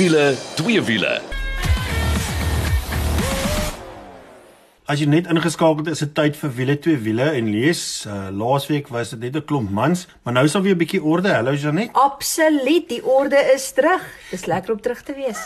wiele, 0.00 0.34
twee 0.54 0.82
wiele. 0.82 1.20
As 4.90 4.98
jy 4.98 5.06
net 5.06 5.28
ingeskakel 5.30 5.84
het, 5.84 5.92
is 5.92 6.00
dit 6.02 6.10
tyd 6.18 6.34
vir 6.34 6.50
wiele 6.56 6.74
twee 6.82 6.98
wiele 6.98 7.28
en 7.38 7.46
lees. 7.54 7.80
Uh, 8.10 8.26
Laasweek 8.34 8.88
was 8.90 9.12
dit 9.12 9.20
net 9.22 9.36
'n 9.38 9.46
klomp 9.46 9.70
mans, 9.70 10.08
maar 10.24 10.34
nou 10.34 10.44
is 10.44 10.52
daar 10.52 10.62
weer 10.62 10.74
'n 10.74 10.82
bietjie 10.82 11.02
orde. 11.02 11.30
Hallo 11.30 11.54
Janet. 11.54 11.90
Absoluut, 11.92 12.88
die 12.88 13.04
orde 13.06 13.38
is 13.54 13.70
terug. 13.70 14.02
Dis 14.30 14.46
lekker 14.46 14.72
om 14.72 14.80
terug 14.80 15.02
te 15.02 15.14
wees. 15.14 15.38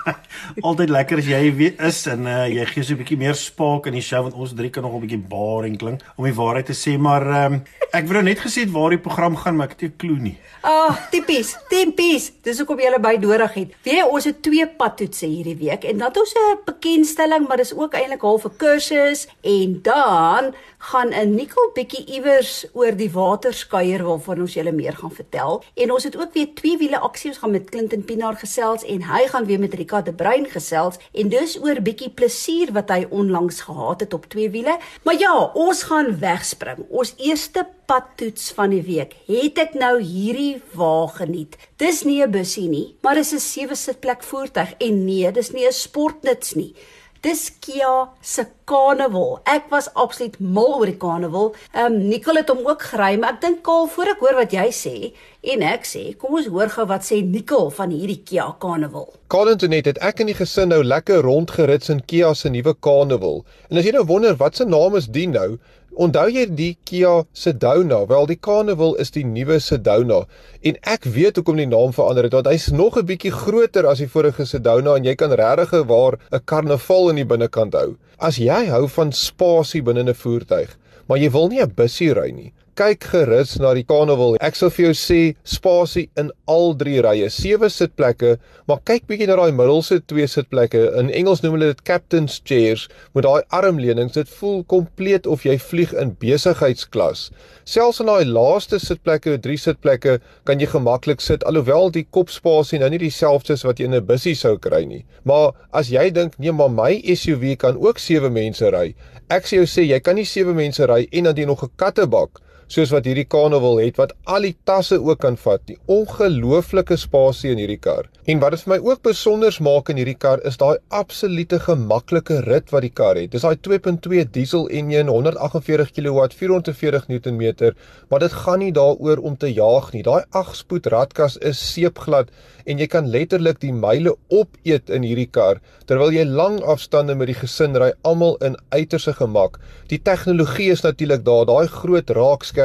Altyd 0.68 0.88
lekker 0.90 1.18
as 1.18 1.26
jy 1.26 1.54
weer 1.54 1.78
is 1.78 2.06
en 2.06 2.26
uh, 2.26 2.48
jy 2.48 2.64
gee 2.66 2.82
so 2.82 2.94
'n 2.94 2.98
bietjie 2.98 3.18
meer 3.18 3.34
spark 3.34 3.86
in 3.86 3.92
die 3.92 4.02
show 4.02 4.22
want 4.22 4.34
ons 4.34 4.52
drie 4.52 4.70
kan 4.70 4.82
nog 4.82 4.94
'n 4.94 5.06
bietjie 5.06 5.28
boring 5.28 5.78
klink 5.78 6.02
om 6.16 6.24
die 6.24 6.34
waarheid 6.34 6.66
te 6.66 6.74
sê, 6.74 6.98
maar 6.98 7.22
um, 7.22 7.62
ek 7.92 8.04
wou 8.04 8.14
nou 8.14 8.24
net 8.24 8.42
gesê 8.42 8.66
waar 8.66 8.90
die 8.90 8.98
program 8.98 9.36
gaan, 9.36 9.56
maar 9.56 9.70
ek 9.70 9.78
het 9.78 9.82
nie 9.82 9.90
'n 9.90 9.96
klou 9.96 10.18
nie. 10.18 10.38
Ah, 10.62 10.70
oh, 10.70 10.96
tipies, 11.10 11.56
tipies. 11.68 12.32
Dis 12.42 12.58
hoekom 12.58 12.78
jy 12.78 12.86
hulle 12.86 13.00
by 13.02 13.16
nodig 13.18 13.54
het. 13.54 13.70
Weet 13.82 13.94
jy, 13.94 14.04
ons 14.06 14.24
het 14.24 14.42
twee 14.42 14.66
padtoetse 14.66 15.26
hierdie 15.26 15.56
week 15.58 15.84
en 15.84 15.98
dan 15.98 16.14
ons 16.14 16.34
'n 16.34 16.58
bekendstelling, 16.66 17.48
maar 17.48 17.56
dis 17.56 17.74
ook 17.74 17.94
eintlik 17.94 18.20
half 18.22 18.44
'n 18.44 18.56
kursus 18.72 19.26
en 19.40 19.82
dan 19.82 20.54
gaan 20.78 21.10
'n 21.14 21.34
Nikkel 21.34 21.70
bietjie 21.74 22.04
iewers 22.06 22.66
oor 22.72 22.96
die 22.96 23.10
waterskuier 23.10 24.02
waarvan 24.02 24.40
ons 24.40 24.54
julle 24.54 24.72
meer 24.72 24.96
gaan 24.96 25.12
vertel. 25.12 25.62
En 25.74 25.92
ons 25.92 26.04
het 26.04 26.16
ook 26.16 26.32
weer 26.32 26.54
twee 26.54 26.78
wiele 26.78 26.98
aksie 26.98 27.30
ons 27.30 27.38
gaan 27.38 27.50
met 27.50 27.70
Clinton 27.70 28.04
Pinaar 28.04 28.36
gesels 28.36 28.84
en 28.84 29.02
hy 29.02 29.26
gaan 29.26 29.44
weer 29.44 29.58
met 29.58 29.74
Rika 29.74 30.00
de 30.02 30.12
Bruin 30.12 30.46
gesels 30.46 30.96
en 31.12 31.28
dis 31.28 31.58
oor 31.62 31.80
bietjie 31.80 32.10
plesier 32.10 32.72
wat 32.72 32.88
hy 32.88 33.06
onlangs 33.10 33.60
gehad 33.60 34.00
het 34.00 34.14
op 34.14 34.26
twee 34.26 34.50
wiele. 34.50 34.78
Maar 35.02 35.18
ja, 35.18 35.50
ons 35.54 35.82
gaan 35.82 36.18
wegspring. 36.18 36.78
Ons 36.88 37.14
eerste 37.16 37.66
padtoets 37.86 38.52
van 38.52 38.70
die 38.70 38.82
week. 38.82 39.14
Het 39.26 39.58
ek 39.58 39.74
nou 39.74 40.00
hierdie 40.00 40.62
wa 40.72 41.06
geniet. 41.06 41.56
Dis 41.76 42.02
nie 42.02 42.22
'n 42.22 42.30
bussie 42.30 42.68
nie, 42.68 42.96
maar 43.02 43.14
dis 43.14 43.32
'n 43.32 43.38
sewe 43.38 43.74
sitplek 43.74 44.22
voertuig 44.22 44.74
en 44.78 45.04
nee, 45.04 45.32
dis 45.32 45.50
nie 45.52 45.66
'n 45.66 45.72
sportnuts 45.72 46.54
nie. 46.54 46.74
Dis 47.22 47.52
Kia 47.62 48.08
se 48.20 48.42
Carnival. 48.66 49.36
Ek 49.46 49.68
was 49.70 49.86
absoluut 49.94 50.40
mal 50.42 50.72
oor 50.80 50.90
die 50.90 50.98
Carnival. 50.98 51.52
Ehm 51.70 51.94
um, 51.94 51.98
Nicole 52.10 52.42
het 52.42 52.50
hom 52.50 52.64
ook 52.66 52.82
gery, 52.90 53.14
maar 53.14 53.36
ek 53.36 53.44
dink 53.44 53.60
Kaal 53.62 53.86
voor 53.94 54.10
ek 54.16 54.24
hoor 54.24 54.40
wat 54.40 54.56
jy 54.56 54.64
sê 54.74 54.94
en 55.42 55.62
ek 55.66 55.84
sê, 55.88 56.02
kom 56.18 56.36
ons 56.38 56.46
hoor 56.46 56.70
gou 56.70 56.86
wat 56.86 57.02
sê 57.02 57.18
Nicole 57.26 57.70
van 57.74 57.90
hierdie 57.90 58.20
Kia 58.22 58.46
Carnival. 58.62 59.08
Colin 59.32 59.58
Tonet 59.58 59.88
het 59.90 59.98
ek 59.98 60.22
en 60.22 60.30
die 60.30 60.38
gesin 60.38 60.70
nou 60.70 60.82
lekker 60.86 61.22
rondgerits 61.26 61.90
in 61.90 62.02
Kia 62.06 62.32
se 62.38 62.50
nuwe 62.50 62.74
Carnival. 62.80 63.42
En 63.70 63.80
as 63.80 63.88
jy 63.88 63.92
nou 63.96 64.04
wonder 64.06 64.38
wat 64.38 64.56
se 64.56 64.64
naam 64.64 64.94
is 64.96 65.10
die 65.10 65.26
nou, 65.26 65.58
Onthou 65.92 66.30
jy 66.32 66.46
die 66.48 66.70
Kia 66.88 67.26
Sedona? 67.36 67.98
Wel, 68.08 68.24
die 68.30 68.38
Carnival 68.40 68.94
is 69.02 69.10
die 69.12 69.26
nuwe 69.28 69.58
Sedona 69.60 70.22
en 70.64 70.78
ek 70.88 71.04
weet 71.04 71.36
hoekom 71.36 71.58
die 71.60 71.68
naam 71.68 71.92
verander 71.92 72.24
het 72.24 72.36
want 72.38 72.48
hy's 72.48 72.70
nog 72.72 72.96
'n 72.96 73.04
bietjie 73.10 73.32
groter 73.32 73.84
as 73.86 74.00
die 74.00 74.08
vorige 74.08 74.46
Sedona 74.48 74.96
en 74.96 75.04
jy 75.04 75.14
kan 75.14 75.36
regtig 75.36 75.84
waar 75.92 76.16
'n 76.32 76.40
karnaval 76.46 77.10
in 77.10 77.16
die 77.16 77.28
binnekant 77.28 77.74
hou. 77.74 77.96
As 78.18 78.38
jy 78.38 78.70
hou 78.72 78.88
van 78.88 79.12
spasie 79.12 79.82
binne 79.82 80.08
'n 80.08 80.14
voertuig, 80.14 80.78
maar 81.08 81.18
jy 81.18 81.30
wil 81.30 81.48
nie 81.48 81.60
'n 81.60 81.74
bussie 81.76 82.14
ry 82.14 82.30
nie, 82.30 82.52
kyk 82.78 83.04
gerus 83.12 83.58
na 83.60 83.74
die 83.76 83.84
Carnival. 83.84 84.38
Ek 84.40 84.56
sal 84.56 84.70
vir 84.72 84.86
jou 84.86 84.92
sê 84.96 85.18
spasie 85.44 86.06
in 86.20 86.30
al 86.48 86.72
drie 86.80 87.02
rye, 87.04 87.28
sewe 87.32 87.68
sitplekke, 87.68 88.38
maar 88.70 88.80
kyk 88.88 89.04
bietjie 89.10 89.26
na 89.28 89.36
daai 89.36 89.52
middelste 89.52 89.98
twee 90.08 90.24
sitplekke. 90.30 90.80
In 91.00 91.10
Engels 91.12 91.42
noem 91.44 91.58
hulle 91.58 91.68
dit 91.74 91.82
captain's 91.88 92.38
chairs 92.48 92.86
met 93.12 93.26
daai 93.26 93.44
armleunings. 93.52 94.16
Dit 94.16 94.30
voel 94.38 94.62
kompleet 94.72 95.28
of 95.28 95.44
jy 95.44 95.58
vlieg 95.60 95.92
in 96.00 96.14
besigheidsklas. 96.22 97.26
Selfs 97.68 98.00
in 98.00 98.08
daai 98.08 98.24
laaste 98.24 98.80
sitplekke, 98.80 99.36
drie 99.44 99.58
sitplekke, 99.60 100.16
kan 100.48 100.62
jy 100.62 100.70
gemaklik 100.72 101.20
sit 101.20 101.44
alhoewel 101.48 101.92
die 101.92 102.06
kopspasie 102.08 102.80
nou 102.80 102.88
nie 102.92 103.02
dieselfde 103.02 103.58
is 103.58 103.66
wat 103.68 103.82
jy 103.82 103.90
in 103.90 103.98
'n 104.00 104.06
bussie 104.06 104.34
sou 104.34 104.56
kry 104.56 104.84
nie. 104.84 105.04
Maar 105.24 105.52
as 105.72 105.90
jy 105.92 106.08
dink 106.10 106.38
nee, 106.38 106.52
maar 106.52 106.70
my 106.70 107.02
SUV 107.04 107.58
kan 107.58 107.76
ook 107.76 107.98
sewe 107.98 108.30
mense 108.30 108.64
ry. 108.72 108.94
Ek 109.28 109.44
sê 109.44 109.60
jou 109.60 109.68
sê 109.68 109.84
jy 109.84 110.00
kan 110.00 110.16
nie 110.16 110.24
sewe 110.24 110.54
mense 110.54 110.86
ry 110.86 111.06
en 111.12 111.24
dan 111.24 111.36
jy 111.36 111.44
nog 111.44 111.62
'n 111.64 111.70
kattebak 111.76 112.40
soos 112.72 112.92
wat 112.94 113.04
hierdie 113.04 113.26
Carnival 113.28 113.76
het 113.82 113.98
wat 114.00 114.14
al 114.32 114.46
die 114.46 114.54
tasse 114.68 114.96
ook 114.96 115.20
kan 115.20 115.36
vat. 115.36 115.60
Die 115.68 115.76
ongelooflike 115.92 116.96
spasie 116.96 117.52
in 117.52 117.60
hierdie 117.60 117.80
kar. 117.84 118.08
En 118.24 118.40
wat 118.40 118.54
dit 118.54 118.62
vir 118.64 118.72
my 118.72 118.78
ook 118.86 119.02
besonder 119.04 119.56
maak 119.60 119.90
in 119.92 120.00
hierdie 120.00 120.16
kar 120.16 120.40
is 120.48 120.56
daai 120.60 120.78
absolute 120.94 121.58
gemaklike 121.66 122.38
rit 122.46 122.72
wat 122.72 122.86
die 122.86 122.92
kar 122.94 123.20
het. 123.20 123.32
Dis 123.34 123.44
daai 123.44 123.58
2.2 123.60 124.24
diesel 124.32 124.68
enjin, 124.72 125.10
148 125.12 125.92
kW, 125.98 126.28
440 126.38 127.10
Nm, 127.12 127.72
maar 128.08 128.24
dit 128.24 128.38
gaan 128.44 128.62
nie 128.64 128.72
daaroor 128.72 129.20
om 129.20 129.36
te 129.36 129.52
jaag 129.52 129.92
nie. 129.92 130.04
Daai 130.06 130.22
8-spoed 130.32 130.88
radkas 130.94 131.36
is 131.44 131.60
seepglad 131.60 132.32
en 132.64 132.78
jy 132.78 132.86
kan 132.88 133.10
letterlik 133.10 133.60
die 133.60 133.74
myle 133.74 134.14
opeet 134.30 134.88
in 134.94 135.04
hierdie 135.04 135.28
kar 135.28 135.58
terwyl 135.90 136.14
jy 136.14 136.22
lang 136.24 136.60
afstande 136.72 137.16
met 137.18 137.28
die 137.28 137.36
gesin 137.36 137.74
ry 137.76 137.90
almal 138.06 138.38
in 138.46 138.54
uiterse 138.72 139.12
gemak. 139.18 139.58
Die 139.90 139.98
tegnologie 140.00 140.70
is 140.72 140.84
natuurlik 140.86 141.24
daar, 141.26 141.44
daai 141.50 141.66
groot 141.68 142.08
raakskerm. 142.16 142.61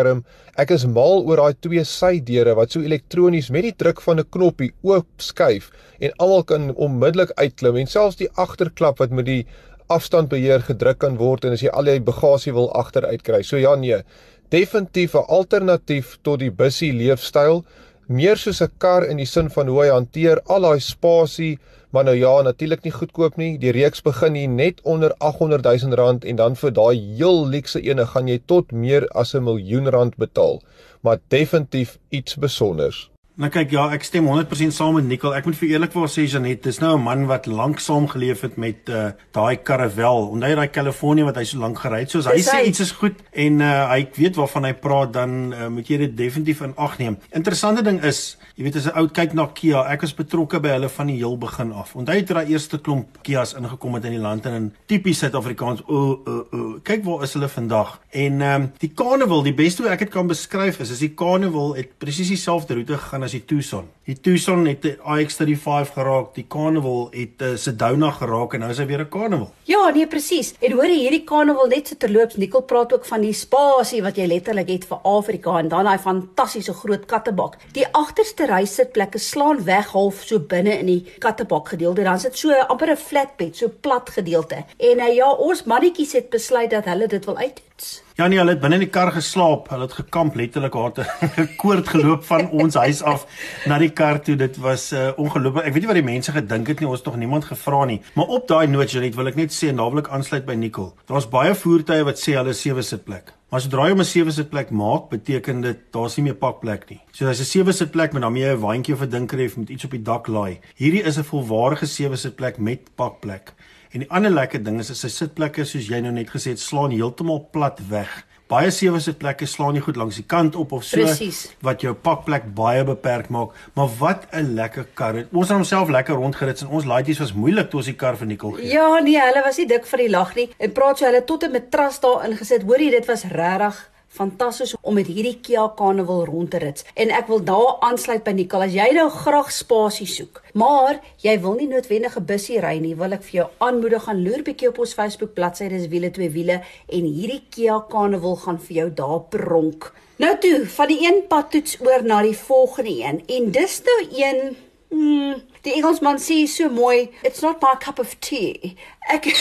Ek 0.58 0.72
is 0.72 0.86
mal 0.86 1.24
oor 1.26 1.38
daai 1.38 1.56
twee 1.62 1.84
sydeure 1.84 2.56
wat 2.56 2.72
so 2.72 2.82
elektronies 2.82 3.50
met 3.50 3.64
die 3.64 3.76
druk 3.78 4.02
van 4.02 4.20
'n 4.20 4.30
knoppie 4.30 4.74
oop 4.84 5.08
skuif 5.18 5.72
en 6.00 6.12
almal 6.18 6.44
kan 6.44 6.76
onmiddellik 6.76 7.32
uitklim 7.38 7.78
en 7.78 7.88
selfs 7.88 8.18
die 8.18 8.30
agterklap 8.36 9.00
wat 9.00 9.12
met 9.12 9.26
die 9.26 9.46
afstandbeheer 9.88 10.62
gedruk 10.68 11.00
kan 11.00 11.18
word 11.18 11.46
en 11.46 11.54
as 11.54 11.62
jy 11.62 11.70
al 11.70 11.86
die 11.86 12.00
bagasie 12.00 12.54
wil 12.54 12.72
agteruit 12.74 13.24
kry. 13.24 13.42
So 13.44 13.58
ja 13.58 13.76
nee, 13.76 14.04
definitief 14.50 15.16
'n 15.16 15.26
alternatief 15.28 16.18
tot 16.24 16.40
die 16.40 16.52
bussie 16.52 16.94
leefstyl 16.94 17.64
meer 18.08 18.38
soos 18.38 18.62
'n 18.62 18.72
kar 18.78 19.04
in 19.06 19.18
die 19.18 19.26
sin 19.26 19.50
van 19.50 19.68
hoe 19.68 19.82
hy 19.84 19.90
hanteer 19.90 20.42
al 20.46 20.62
daai 20.62 20.80
spasie, 20.80 21.60
maar 21.92 22.04
nou 22.04 22.16
ja, 22.16 22.42
natuurlik 22.42 22.84
nie 22.84 22.92
goedkoop 22.92 23.38
nie. 23.38 23.58
Die 23.58 23.72
reeks 23.72 24.02
begin 24.02 24.36
hier 24.36 24.48
net 24.48 24.82
onder 24.84 25.14
800 25.20 25.64
000 25.64 25.96
rand 25.96 26.26
en 26.26 26.36
dan 26.36 26.56
vir 26.56 26.72
daai 26.72 26.96
heel 27.18 27.48
luukse 27.48 27.82
ene 27.82 28.06
gaan 28.06 28.28
jy 28.28 28.40
tot 28.46 28.72
meer 28.72 29.08
as 29.16 29.36
'n 29.36 29.44
miljoen 29.44 29.90
rand 29.90 30.16
betaal. 30.18 30.62
Maar 31.02 31.20
definitief 31.28 31.98
iets 32.10 32.32
spesiaals. 32.32 33.17
Nou 33.38 33.52
kyk 33.54 33.70
ja, 33.70 33.84
ek 33.94 34.02
stem 34.02 34.26
100% 34.26 34.74
saam 34.74 34.96
met 34.98 35.06
Nicole. 35.06 35.38
Ek 35.38 35.46
moet 35.46 35.58
vir 35.60 35.76
eerlikwaar 35.76 36.10
sê 36.10 36.24
Janet, 36.26 36.64
dis 36.66 36.80
nou 36.82 36.96
'n 36.98 37.04
man 37.04 37.28
wat 37.30 37.46
lank 37.46 37.78
saam 37.80 38.08
geleef 38.10 38.42
het 38.42 38.58
met 38.58 38.90
uh 38.90 39.12
daai 39.32 39.62
karavel. 39.62 40.34
Onthou 40.34 40.50
jy 40.50 40.56
daai 40.56 40.72
Kalifornië 40.74 41.24
wat 41.24 41.36
hy 41.36 41.44
so 41.44 41.60
lank 41.60 41.78
gery 41.78 42.00
het? 42.00 42.10
Soos 42.10 42.26
hy 42.26 42.42
sê 42.42 42.66
iets 42.66 42.80
is 42.80 42.92
goed 42.92 43.14
en 43.34 43.62
uh 43.62 43.90
hy 43.94 44.08
weet 44.18 44.36
waarvan 44.36 44.64
hy 44.66 44.74
praat, 44.74 45.14
dan 45.14 45.54
uh, 45.54 45.68
moet 45.70 45.88
jy 45.88 45.98
dit 45.98 46.18
definitief 46.18 46.62
in 46.62 46.74
ag 46.78 46.98
neem. 46.98 47.18
Interessante 47.32 47.84
ding 47.84 48.04
is, 48.04 48.38
jy 48.56 48.64
weet 48.64 48.76
as 48.76 48.88
'n 48.88 48.98
ou 48.98 49.08
kyk 49.08 49.34
na 49.34 49.46
Kia, 49.54 49.86
ek 49.86 50.02
was 50.02 50.16
betrokke 50.16 50.60
by 50.60 50.70
hulle 50.70 50.90
van 50.90 51.08
die 51.08 51.18
heel 51.18 51.38
begin 51.38 51.72
af. 51.74 51.96
Onthou 51.96 52.16
jy 52.16 52.24
toe 52.24 52.36
daai 52.36 52.50
eerste 52.50 52.82
klomp 52.82 53.22
Kias 53.22 53.54
ingekom 53.54 53.94
het 53.94 54.06
in 54.06 54.18
die 54.18 54.20
land 54.20 54.46
en 54.48 54.54
in 54.54 54.74
tipies 54.88 55.20
Suid-Afrikaans, 55.20 55.86
o 55.86 55.94
oh, 55.94 56.10
o 56.10 56.32
oh, 56.32 56.46
o, 56.52 56.58
oh. 56.58 56.80
kyk 56.84 57.06
waar 57.06 57.24
is 57.24 57.34
hulle 57.34 57.48
vandag? 57.48 58.00
En 58.10 58.42
ehm 58.42 58.62
um, 58.62 58.72
die 58.80 58.94
Carnival, 58.96 59.44
die 59.44 59.54
beste 59.54 59.84
hoe 59.84 59.92
ek 59.92 60.00
dit 60.00 60.10
kan 60.10 60.28
beskryf 60.28 60.80
is, 60.80 60.90
is 60.90 61.06
die 61.06 61.14
Carnival 61.14 61.76
het 61.76 62.00
presies 62.00 62.34
dieselfde 62.34 62.74
roete 62.74 62.98
gegaan 62.98 63.27
as 63.28 63.34
die 63.34 63.42
Tucson. 63.42 63.97
Die 64.08 64.16
Tucson 64.16 64.66
het 64.66 64.86
'n 64.86 65.00
iX35 65.04 65.94
geraak, 65.94 66.36
die 66.36 66.46
Carnival 66.48 67.08
het 67.12 67.42
'n 67.42 67.44
uh, 67.44 67.56
Sedona 67.56 68.12
geraak 68.12 68.54
en 68.54 68.60
nou 68.60 68.72
is 68.72 68.78
hy 68.78 68.86
weer 68.86 69.02
'n 69.02 69.10
Carnival. 69.10 69.52
Ja, 69.64 69.90
nee 69.90 70.08
presies. 70.08 70.54
En 70.60 70.72
hoor 70.72 70.86
jy 70.86 71.00
hierdie 71.00 71.24
Carnival 71.24 71.68
net 71.68 71.88
so 71.88 71.96
terloops, 71.96 72.36
Nicole 72.36 72.64
praat 72.64 72.94
ook 72.94 73.06
van 73.06 73.22
die 73.22 73.34
spasie 73.34 74.02
wat 74.02 74.16
jy 74.16 74.26
letterlik 74.26 74.70
het 74.70 74.86
vir 74.86 74.98
Afrika 75.04 75.60
en 75.60 75.68
dan 75.68 75.84
daai 75.84 75.98
fantastiese 75.98 76.74
groot 76.74 77.06
kattebak. 77.06 77.58
Die 77.72 77.88
agterste 77.92 78.46
rysitplekke 78.46 79.18
slaan 79.18 79.64
weg 79.64 79.92
half 79.92 80.24
so 80.24 80.40
binne 80.40 80.80
in 80.80 80.86
die 80.86 81.06
kattebak 81.20 81.68
gedeelte. 81.68 82.04
Dan 82.04 82.20
sit 82.20 82.38
so 82.38 82.52
amper 82.52 82.92
'n 82.92 82.98
flatbed, 82.98 83.58
so 83.58 83.68
plat 83.82 84.10
gedeelte. 84.10 84.64
En 84.78 85.00
uh, 85.00 85.16
ja, 85.16 85.32
ons 85.32 85.64
mannetjies 85.64 86.14
het 86.14 86.30
besluit 86.30 86.70
dat 86.70 86.86
hulle 86.86 87.08
dit 87.08 87.26
wil 87.26 87.38
uittoets. 87.38 88.04
Ja 88.18 88.26
nee, 88.28 88.40
hulle 88.40 88.56
het 88.56 88.62
binne 88.62 88.80
in 88.80 88.82
die 88.82 88.90
kar 88.90 89.12
geslaap. 89.14 89.68
Hulle 89.70 89.86
het 89.86 89.94
gekamp 89.94 90.36
letterlik 90.36 90.74
haar 90.74 90.92
'n 91.38 91.56
koord 91.62 91.88
geloop 91.88 92.24
van 92.26 92.50
ons 92.50 92.74
huis 92.74 93.04
af 93.04 93.28
na 93.66 93.78
die 93.78 93.92
kar 93.98 94.20
toe. 94.22 94.36
Dit 94.40 94.60
was 94.62 94.92
uh, 94.94 95.10
ongelooflik. 95.18 95.66
Ek 95.66 95.74
weet 95.76 95.86
nie 95.86 95.92
wat 95.92 96.00
die 96.00 96.06
mense 96.06 96.36
gedink 96.36 96.70
het 96.72 96.84
nie. 96.84 96.90
Ons 96.90 97.02
het 97.02 97.10
nog 97.10 97.18
niemand 97.22 97.48
gevra 97.50 97.86
nie. 97.90 98.02
Maar 98.18 98.36
op 98.38 98.46
daai 98.50 98.68
noot 98.70 98.94
Janet 98.94 99.18
wil 99.18 99.32
ek 99.32 99.40
net 99.40 99.56
sê 99.56 99.72
nawelik 99.74 100.12
aansluit 100.14 100.46
by 100.46 100.56
Nicole. 100.60 100.94
Daar's 101.10 101.30
baie 101.32 101.56
voertuie 101.58 102.06
wat 102.08 102.22
sê 102.22 102.38
hulle 102.38 102.54
sewe 102.58 102.86
sitplek. 102.86 103.34
Maar 103.48 103.62
as 103.62 103.68
jy 103.72 103.92
om 103.92 104.02
'n 104.02 104.06
sewe 104.06 104.32
sitplek 104.32 104.72
maak, 104.72 105.10
beteken 105.10 105.62
dit 105.62 105.80
daar's 105.92 106.18
nie 106.18 106.24
meer 106.24 106.36
pakplek 106.36 106.90
nie. 106.90 107.00
So 107.12 107.28
as 107.28 107.40
'n 107.40 107.46
sewe 107.46 107.72
sitplek 107.72 108.14
met 108.14 108.22
daarmee 108.22 108.56
'n 108.56 108.60
waantjie 108.60 108.94
of 108.94 109.02
'n 109.02 109.10
dinkref 109.10 109.58
met 109.58 109.70
iets 109.70 109.86
op 109.86 109.92
die 109.92 110.02
dak 110.02 110.28
laai. 110.28 110.60
Hierdie 110.76 111.04
is 111.04 111.18
'n 111.18 111.24
volwaardige 111.24 111.86
sewe 111.86 112.16
sitplek 112.16 112.58
met 112.58 112.96
pakplek. 112.96 113.54
En 113.92 114.00
die 114.00 114.12
ander 114.12 114.32
lekker 114.32 114.64
ding 114.64 114.80
is 114.80 114.92
as 114.92 115.00
sy 115.00 115.08
sitplekke 115.08 115.64
soos 115.66 115.88
jy 115.88 116.02
nou 116.02 116.12
net 116.12 116.30
gesê 116.30 116.50
het, 116.50 116.60
slaan 116.60 116.92
heeltemal 116.92 117.48
plat 117.52 117.80
weg. 117.90 118.27
Baie 118.48 118.70
sewe 118.72 119.00
sitplekke 119.04 119.46
slaan 119.46 119.74
nie 119.76 119.82
goed 119.84 119.98
langs 120.00 120.16
die 120.16 120.24
kant 120.24 120.56
op 120.56 120.72
of 120.72 120.86
so 120.88 121.02
Precies. 121.02 121.50
wat 121.62 121.82
jou 121.84 121.92
pakplek 121.94 122.46
baie 122.56 122.84
beperk 122.88 123.28
maak. 123.30 123.50
Maar 123.76 123.90
wat 124.00 124.28
'n 124.32 124.54
lekker 124.56 124.88
kar. 124.94 125.16
Ons 125.34 125.50
het 125.50 125.58
homself 125.58 125.90
lekker 125.90 126.16
rondgerit 126.16 126.62
en 126.62 126.68
ons 126.68 126.86
laaitjies 126.86 127.20
was 127.20 127.34
moeilik 127.34 127.70
toe 127.70 127.80
ons 127.80 127.86
die 127.86 127.96
kar 127.96 128.16
vir 128.16 128.28
Nicole 128.28 128.58
gee. 128.58 128.72
Ja, 128.72 129.00
nee, 129.00 129.20
hulle 129.20 129.44
was 129.44 129.58
nie 129.58 129.68
dik 129.68 129.86
vir 129.86 129.98
die 130.00 130.10
lag 130.10 130.36
nie. 130.36 130.50
En 130.60 130.72
praat 130.72 130.98
so 130.98 131.06
hulle 131.06 131.24
tot 131.26 131.44
'n 131.44 131.52
matras 131.52 132.00
daar 132.00 132.26
ingesit. 132.26 132.64
Hoorie, 132.64 132.92
dit 132.92 133.06
was 133.06 133.24
regtig 133.24 133.90
fantasties 134.18 134.74
om 134.82 134.98
met 134.98 135.08
hierdie 135.08 135.38
Kia 135.46 135.68
Carnival 135.78 136.26
rond 136.26 136.52
te 136.52 136.62
rit. 136.64 136.84
En 136.98 137.14
ek 137.14 137.30
wil 137.32 137.44
daar 137.46 137.78
aansluit 137.86 138.24
by 138.26 138.34
Nicole 138.38 138.68
as 138.68 138.76
jy 138.76 138.88
nou 138.98 139.08
graag 139.14 139.52
spasie 139.54 140.08
soek, 140.10 140.42
maar 140.58 141.00
jy 141.24 141.38
wil 141.44 141.58
nie 141.60 141.70
noodwendig 141.70 142.18
'n 142.18 142.26
bussie 142.26 142.60
ry 142.64 142.78
nie, 142.82 142.96
wil 142.96 143.14
ek 143.14 143.24
vir 143.30 143.36
jou 143.40 143.48
aanmoedig 143.58 144.04
gaan 144.04 144.24
loer 144.24 144.44
bietjie 144.44 144.70
op 144.70 144.80
ons 144.80 144.94
Facebook 144.94 145.34
bladsy, 145.34 145.70
dis 145.70 145.88
wiele 145.88 146.12
twee 146.12 146.30
wiele 146.30 146.62
en 146.90 147.04
hierdie 147.06 147.44
Kia 147.50 147.80
Carnival 147.90 148.36
gaan 148.36 148.60
vir 148.60 148.76
jou 148.76 148.90
daar 148.94 149.22
pronk. 149.30 149.94
Nou 150.18 150.38
toe, 150.42 150.66
van 150.66 150.88
die 150.88 151.02
een 151.06 151.28
pad 151.28 151.52
toets 151.52 151.78
oor 151.82 152.04
na 152.04 152.22
die 152.22 152.38
volgende 152.38 152.90
een 152.90 153.24
en 153.28 153.52
dis 153.52 153.82
nou 153.86 154.02
een 154.12 154.58
Hmm, 154.90 155.42
die 155.62 155.74
Engelsman 155.76 156.16
sê 156.16 156.48
so 156.48 156.70
mooi, 156.70 157.10
it's 157.22 157.42
not 157.42 157.62
my 157.62 157.76
cup 157.76 158.00
of 158.00 158.16
tea. 158.20 158.76
Ek 159.12 159.28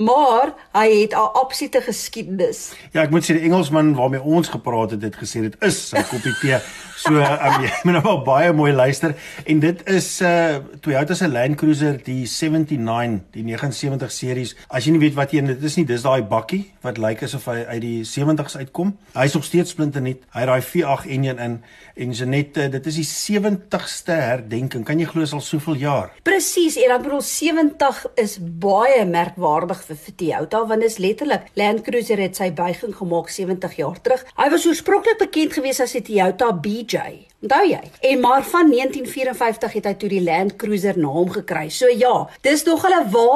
Maar 0.00 0.54
hy 0.72 1.02
het 1.02 1.12
'n 1.14 1.38
opsiete 1.38 1.80
geskiedenis. 1.80 2.72
Ja, 2.92 3.02
ek 3.02 3.10
moet 3.10 3.24
sê 3.24 3.34
die 3.34 3.42
Engelsman 3.42 3.94
waarmee 3.94 4.22
ons 4.22 4.48
gepraat 4.48 4.90
het, 4.90 5.02
het 5.02 5.16
gesê 5.16 5.40
dit 5.40 5.56
is 5.60 5.88
sy 5.88 6.02
koppie 6.02 6.34
tee. 6.40 6.58
So 6.96 7.14
um, 7.14 7.62
jy 7.64 7.70
moet 7.82 8.02
nou 8.02 8.24
baie 8.24 8.52
mooi 8.52 8.72
luister 8.72 9.14
en 9.44 9.60
dit 9.60 9.88
is 9.88 10.20
uh 10.20 10.58
Toyota 10.80 11.14
se 11.14 11.28
Land 11.28 11.56
Cruiser 11.56 11.96
die 12.04 12.26
79, 12.26 13.20
die 13.32 13.42
79 13.42 14.10
series. 14.12 14.56
As 14.68 14.84
jy 14.84 14.92
nie 14.92 15.00
weet 15.00 15.14
wat 15.14 15.32
een 15.32 15.46
dit 15.46 15.62
is 15.62 15.76
nie, 15.76 15.84
dis 15.84 16.02
daai 16.02 16.22
bakkie 16.22 16.70
wat 16.82 16.98
lyk 16.98 17.22
asof 17.22 17.46
hy 17.46 17.64
uit 17.66 17.82
die 17.82 18.04
70s 18.04 18.56
uitkom. 18.56 18.96
Hy's 19.14 19.34
nog 19.34 19.44
steeds 19.44 19.70
splinternuut. 19.70 20.22
Hy 20.30 20.40
het 20.40 20.48
daai 20.48 20.62
V8 20.62 21.08
enjin 21.08 21.38
in 21.38 21.62
en 22.00 22.12
Jeanette, 22.16 22.62
uh, 22.64 22.70
dit 22.72 22.86
is 22.86 22.96
die 23.00 23.04
70ste 23.04 24.14
herdenking. 24.16 24.84
Kan 24.88 25.00
jy 25.02 25.08
glo 25.10 25.26
is 25.26 25.34
al 25.36 25.42
soveel 25.44 25.80
jaar? 25.82 26.14
Presies, 26.24 26.78
en 26.80 26.94
ek 26.94 27.02
bedoel 27.04 27.20
70 27.26 28.00
is 28.22 28.38
baie 28.40 29.02
merkwaardig 29.08 29.82
vir, 29.88 29.98
vir 30.06 30.16
Toyota 30.22 30.59
want 30.66 30.80
dit 30.80 30.90
is 30.90 30.98
letterlik 30.98 31.48
Land 31.54 31.82
Cruiser 31.86 32.20
het 32.20 32.36
sy 32.36 32.50
buiging 32.52 32.94
gemaak 32.96 33.28
70 33.28 33.76
jaar 33.76 34.00
terug. 34.00 34.24
Hy 34.36 34.48
was 34.52 34.66
oorspronklik 34.66 35.18
bekend 35.18 35.56
gewees 35.56 35.80
as 35.80 35.96
die 35.96 36.02
Toyota 36.06 36.52
BJ. 36.52 37.26
Onthou 37.40 37.62
jy? 37.68 37.82
En 38.12 38.20
maar 38.20 38.44
van 38.44 38.72
1954 38.72 39.76
het 39.78 39.90
hy 39.90 39.94
toe 40.00 40.10
die 40.12 40.24
Land 40.24 40.56
Cruiser 40.60 40.98
naam 40.98 41.30
gekry. 41.32 41.68
So 41.72 41.88
ja, 41.88 42.26
dis 42.44 42.64
nog 42.68 42.84
hulle 42.84 43.04
wa, 43.14 43.30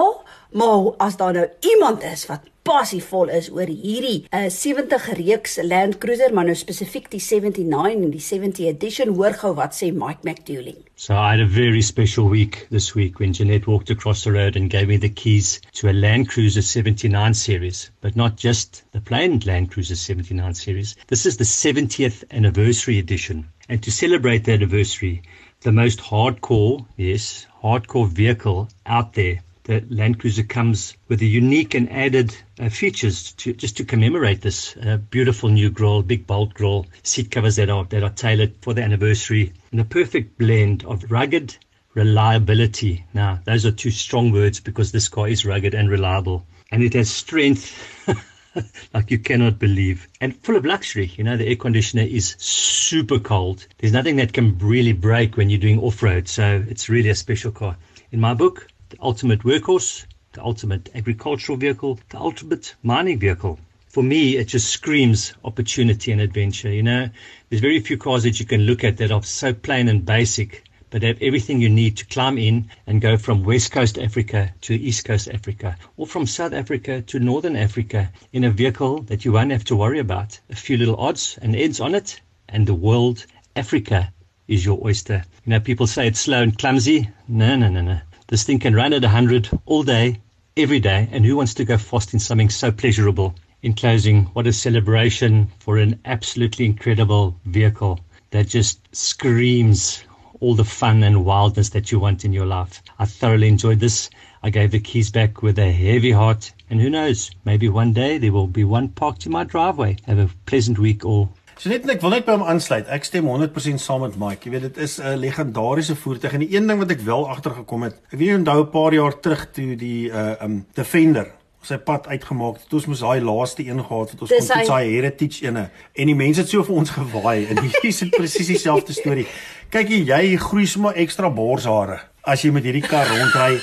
maar 0.52 0.90
as 1.06 1.16
daar 1.20 1.32
nou 1.32 1.46
iemand 1.74 2.04
is 2.04 2.26
wat 2.30 2.53
passievol 2.64 3.28
is 3.38 3.50
oor 3.52 3.68
hierdie 3.68 4.24
uh, 4.32 4.46
70 4.48 5.08
reeks 5.18 5.58
Land 5.62 5.98
Cruiser, 6.00 6.32
maar 6.32 6.46
nou 6.48 6.54
spesifiek 6.56 7.10
die 7.12 7.20
79 7.20 8.04
en 8.06 8.14
die 8.14 8.22
70 8.24 8.70
edition, 8.70 9.12
hoor 9.18 9.36
gou 9.42 9.50
wat 9.58 9.76
sê 9.76 9.90
Mike 9.92 10.24
McDouling. 10.24 10.78
So 10.96 11.12
I 11.14 11.34
had 11.34 11.42
a 11.44 11.46
very 11.46 11.82
special 11.82 12.30
week 12.30 12.66
this 12.70 12.94
week 12.94 13.20
when 13.20 13.34
Jeanette 13.36 13.66
walked 13.66 13.90
across 13.90 14.24
the 14.24 14.32
road 14.32 14.56
and 14.56 14.70
gave 14.70 14.88
me 14.88 14.96
the 14.96 15.10
keys 15.10 15.60
to 15.72 15.90
a 15.90 15.92
Land 15.92 16.30
Cruiser 16.30 16.62
79 16.62 17.34
series, 17.34 17.90
but 18.00 18.16
not 18.16 18.36
just 18.36 18.82
the 18.92 19.00
plain 19.00 19.40
Land 19.44 19.70
Cruiser 19.70 19.96
79 19.96 20.54
series. 20.54 20.96
This 21.08 21.26
is 21.26 21.36
the 21.36 21.44
70th 21.44 22.24
anniversary 22.30 22.98
edition. 22.98 23.46
And 23.68 23.82
to 23.82 23.92
celebrate 23.92 24.44
the 24.44 24.52
anniversary, 24.52 25.22
the 25.60 25.72
most 25.72 25.98
hardcore, 26.00 26.86
yes, 26.96 27.46
hardcore 27.62 28.08
vehicle 28.08 28.68
out 28.86 29.12
there 29.12 29.42
the 29.64 29.82
Land 29.88 30.20
Cruiser 30.20 30.42
comes 30.42 30.94
with 31.08 31.22
a 31.22 31.26
unique 31.26 31.74
and 31.74 31.90
added 31.90 32.36
uh, 32.60 32.68
features 32.68 33.32
to 33.32 33.54
just 33.54 33.78
to 33.78 33.84
commemorate 33.84 34.42
this 34.42 34.76
uh, 34.76 34.98
beautiful 34.98 35.48
new 35.48 35.70
grille, 35.70 36.02
big 36.02 36.26
bolt 36.26 36.52
grille, 36.52 36.86
seat 37.02 37.30
covers 37.30 37.56
that 37.56 37.70
are 37.70 37.84
that 37.86 38.02
are 38.02 38.10
tailored 38.10 38.54
for 38.60 38.74
the 38.74 38.82
anniversary, 38.82 39.52
and 39.72 39.80
a 39.80 39.84
perfect 39.84 40.38
blend 40.38 40.84
of 40.84 41.10
rugged 41.10 41.56
reliability. 41.94 43.06
Now, 43.14 43.40
those 43.44 43.64
are 43.64 43.72
two 43.72 43.90
strong 43.90 44.32
words 44.32 44.60
because 44.60 44.92
this 44.92 45.08
car 45.08 45.28
is 45.28 45.46
rugged 45.46 45.74
and 45.74 45.88
reliable, 45.88 46.44
and 46.70 46.82
it 46.82 46.92
has 46.92 47.10
strength. 47.10 47.72
like 48.94 49.10
you 49.10 49.18
cannot 49.18 49.58
believe 49.58 50.06
and 50.20 50.36
full 50.44 50.54
of 50.54 50.64
luxury 50.64 51.10
you 51.16 51.24
know 51.24 51.36
the 51.36 51.48
air 51.48 51.56
conditioner 51.56 52.04
is 52.04 52.36
super 52.38 53.18
cold 53.18 53.66
there's 53.78 53.92
nothing 53.92 54.14
that 54.14 54.32
can 54.32 54.56
really 54.58 54.92
break 54.92 55.36
when 55.36 55.50
you're 55.50 55.58
doing 55.58 55.80
off-road 55.80 56.28
so 56.28 56.64
it's 56.68 56.88
really 56.88 57.08
a 57.08 57.16
special 57.16 57.50
car 57.50 57.76
in 58.12 58.20
my 58.20 58.32
book 58.32 58.68
the 58.90 58.98
ultimate 59.00 59.40
workhorse, 59.40 60.06
the 60.32 60.42
ultimate 60.42 60.90
agricultural 60.94 61.56
vehicle, 61.56 61.98
the 62.10 62.18
ultimate 62.18 62.74
mining 62.82 63.18
vehicle. 63.18 63.58
For 63.88 64.02
me, 64.02 64.36
it 64.36 64.48
just 64.48 64.68
screams 64.70 65.34
opportunity 65.44 66.10
and 66.10 66.20
adventure. 66.20 66.70
You 66.70 66.82
know, 66.82 67.08
there's 67.48 67.62
very 67.62 67.78
few 67.78 67.96
cars 67.96 68.24
that 68.24 68.40
you 68.40 68.46
can 68.46 68.62
look 68.62 68.82
at 68.82 68.96
that 68.96 69.12
are 69.12 69.22
so 69.22 69.54
plain 69.54 69.86
and 69.88 70.04
basic, 70.04 70.64
but 70.90 71.02
have 71.02 71.22
everything 71.22 71.60
you 71.60 71.68
need 71.68 71.96
to 71.98 72.06
climb 72.06 72.36
in 72.36 72.68
and 72.86 73.00
go 73.00 73.16
from 73.16 73.44
West 73.44 73.70
Coast 73.70 73.96
Africa 73.98 74.52
to 74.62 74.74
East 74.74 75.04
Coast 75.04 75.28
Africa, 75.28 75.76
or 75.96 76.06
from 76.06 76.26
South 76.26 76.52
Africa 76.52 77.02
to 77.02 77.20
Northern 77.20 77.56
Africa 77.56 78.10
in 78.32 78.44
a 78.44 78.50
vehicle 78.50 79.02
that 79.02 79.24
you 79.24 79.32
won't 79.32 79.52
have 79.52 79.64
to 79.64 79.76
worry 79.76 80.00
about. 80.00 80.40
A 80.50 80.56
few 80.56 80.76
little 80.76 80.96
odds 80.96 81.38
and 81.40 81.54
ends 81.54 81.80
on 81.80 81.94
it, 81.94 82.20
and 82.48 82.66
the 82.66 82.74
world, 82.74 83.26
Africa, 83.54 84.12
is 84.48 84.64
your 84.64 84.84
oyster. 84.84 85.24
You 85.44 85.50
know, 85.50 85.60
people 85.60 85.86
say 85.86 86.08
it's 86.08 86.20
slow 86.20 86.42
and 86.42 86.58
clumsy. 86.58 87.08
No, 87.28 87.56
no, 87.56 87.68
no, 87.68 87.80
no. 87.80 88.00
This 88.34 88.42
thing 88.42 88.58
can 88.58 88.74
run 88.74 88.92
at 88.92 89.02
100 89.02 89.48
all 89.64 89.84
day, 89.84 90.20
every 90.56 90.80
day, 90.80 91.08
and 91.12 91.24
who 91.24 91.36
wants 91.36 91.54
to 91.54 91.64
go 91.64 91.78
fast 91.78 92.14
in 92.14 92.18
something 92.18 92.50
so 92.50 92.72
pleasurable? 92.72 93.36
In 93.62 93.74
closing, 93.74 94.24
what 94.32 94.48
a 94.48 94.52
celebration 94.52 95.52
for 95.60 95.78
an 95.78 96.00
absolutely 96.04 96.64
incredible 96.64 97.38
vehicle 97.44 98.00
that 98.32 98.48
just 98.48 98.80
screams 98.90 100.02
all 100.40 100.56
the 100.56 100.64
fun 100.64 101.04
and 101.04 101.24
wildness 101.24 101.68
that 101.68 101.92
you 101.92 102.00
want 102.00 102.24
in 102.24 102.32
your 102.32 102.46
life. 102.46 102.82
I 102.98 103.04
thoroughly 103.04 103.46
enjoyed 103.46 103.78
this. 103.78 104.10
I 104.42 104.50
gave 104.50 104.72
the 104.72 104.80
keys 104.80 105.12
back 105.12 105.40
with 105.40 105.56
a 105.60 105.70
heavy 105.70 106.10
heart, 106.10 106.52
and 106.68 106.80
who 106.80 106.90
knows, 106.90 107.30
maybe 107.44 107.68
one 107.68 107.92
day 107.92 108.18
there 108.18 108.32
will 108.32 108.48
be 108.48 108.64
one 108.64 108.88
parked 108.88 109.26
in 109.26 109.30
my 109.30 109.44
driveway. 109.44 109.98
Have 110.06 110.18
a 110.18 110.28
pleasant 110.44 110.80
week 110.80 111.04
all. 111.04 111.30
So 111.56 111.68
net 111.70 111.86
ek 111.88 112.00
wil 112.02 112.10
net 112.10 112.24
by 112.26 112.32
hom 112.34 112.42
aansluit. 112.50 112.88
Ek 112.92 113.04
stem 113.06 113.28
100% 113.30 113.80
saam 113.82 114.02
met 114.04 114.16
Mike. 114.18 114.44
Jy 114.48 114.50
weet 114.56 114.66
dit 114.74 114.76
is 114.84 114.98
'n 115.00 115.16
legendariese 115.22 115.94
voertuig 115.96 116.32
en 116.32 116.40
die 116.40 116.54
een 116.56 116.66
ding 116.66 116.78
wat 116.78 116.90
ek 116.90 117.00
wel 117.00 117.28
agtergekom 117.28 117.82
het, 117.82 117.94
ek 118.12 118.18
weet 118.18 118.28
jy 118.28 118.34
onthou 118.42 118.60
'n 118.64 118.70
paar 118.70 118.92
jaar 118.94 119.20
terug 119.20 119.46
toe 119.52 119.76
die 119.76 120.08
uh 120.10 120.34
um 120.42 120.66
Defender 120.74 121.30
sy 121.64 121.78
pad 121.78 122.06
uitgemaak 122.06 122.58
het. 122.60 122.72
Ons 122.74 122.86
moes 122.86 123.00
daai 123.00 123.20
laaste 123.24 123.64
een 123.64 123.80
gehad 123.80 124.10
wat 124.12 124.20
ons 124.20 124.30
Dis 124.30 124.46
kon 124.48 124.56
hy- 124.58 124.64
toe 124.66 124.74
sy 124.76 124.84
heritage 124.90 125.46
ene 125.46 125.70
en 125.94 126.06
die 126.06 126.14
mense 126.14 126.40
het 126.40 126.50
so 126.50 126.62
vir 126.62 126.74
ons 126.76 126.90
gewaai 126.90 127.46
en 127.48 127.58
hier 127.62 127.84
is 127.88 128.02
presies 128.10 128.46
dieselfde 128.46 128.92
storie. 128.92 129.26
Kyk 129.74 129.88
hier, 129.90 130.04
jy 130.06 130.36
groei 130.38 130.68
sommer 130.70 130.94
ekstra 131.02 131.26
borshare 131.34 131.96
as 132.24 132.44
jy 132.44 132.52
met 132.54 132.64
hierdie 132.64 132.84
kar 132.84 133.08
rondry. 133.10 133.58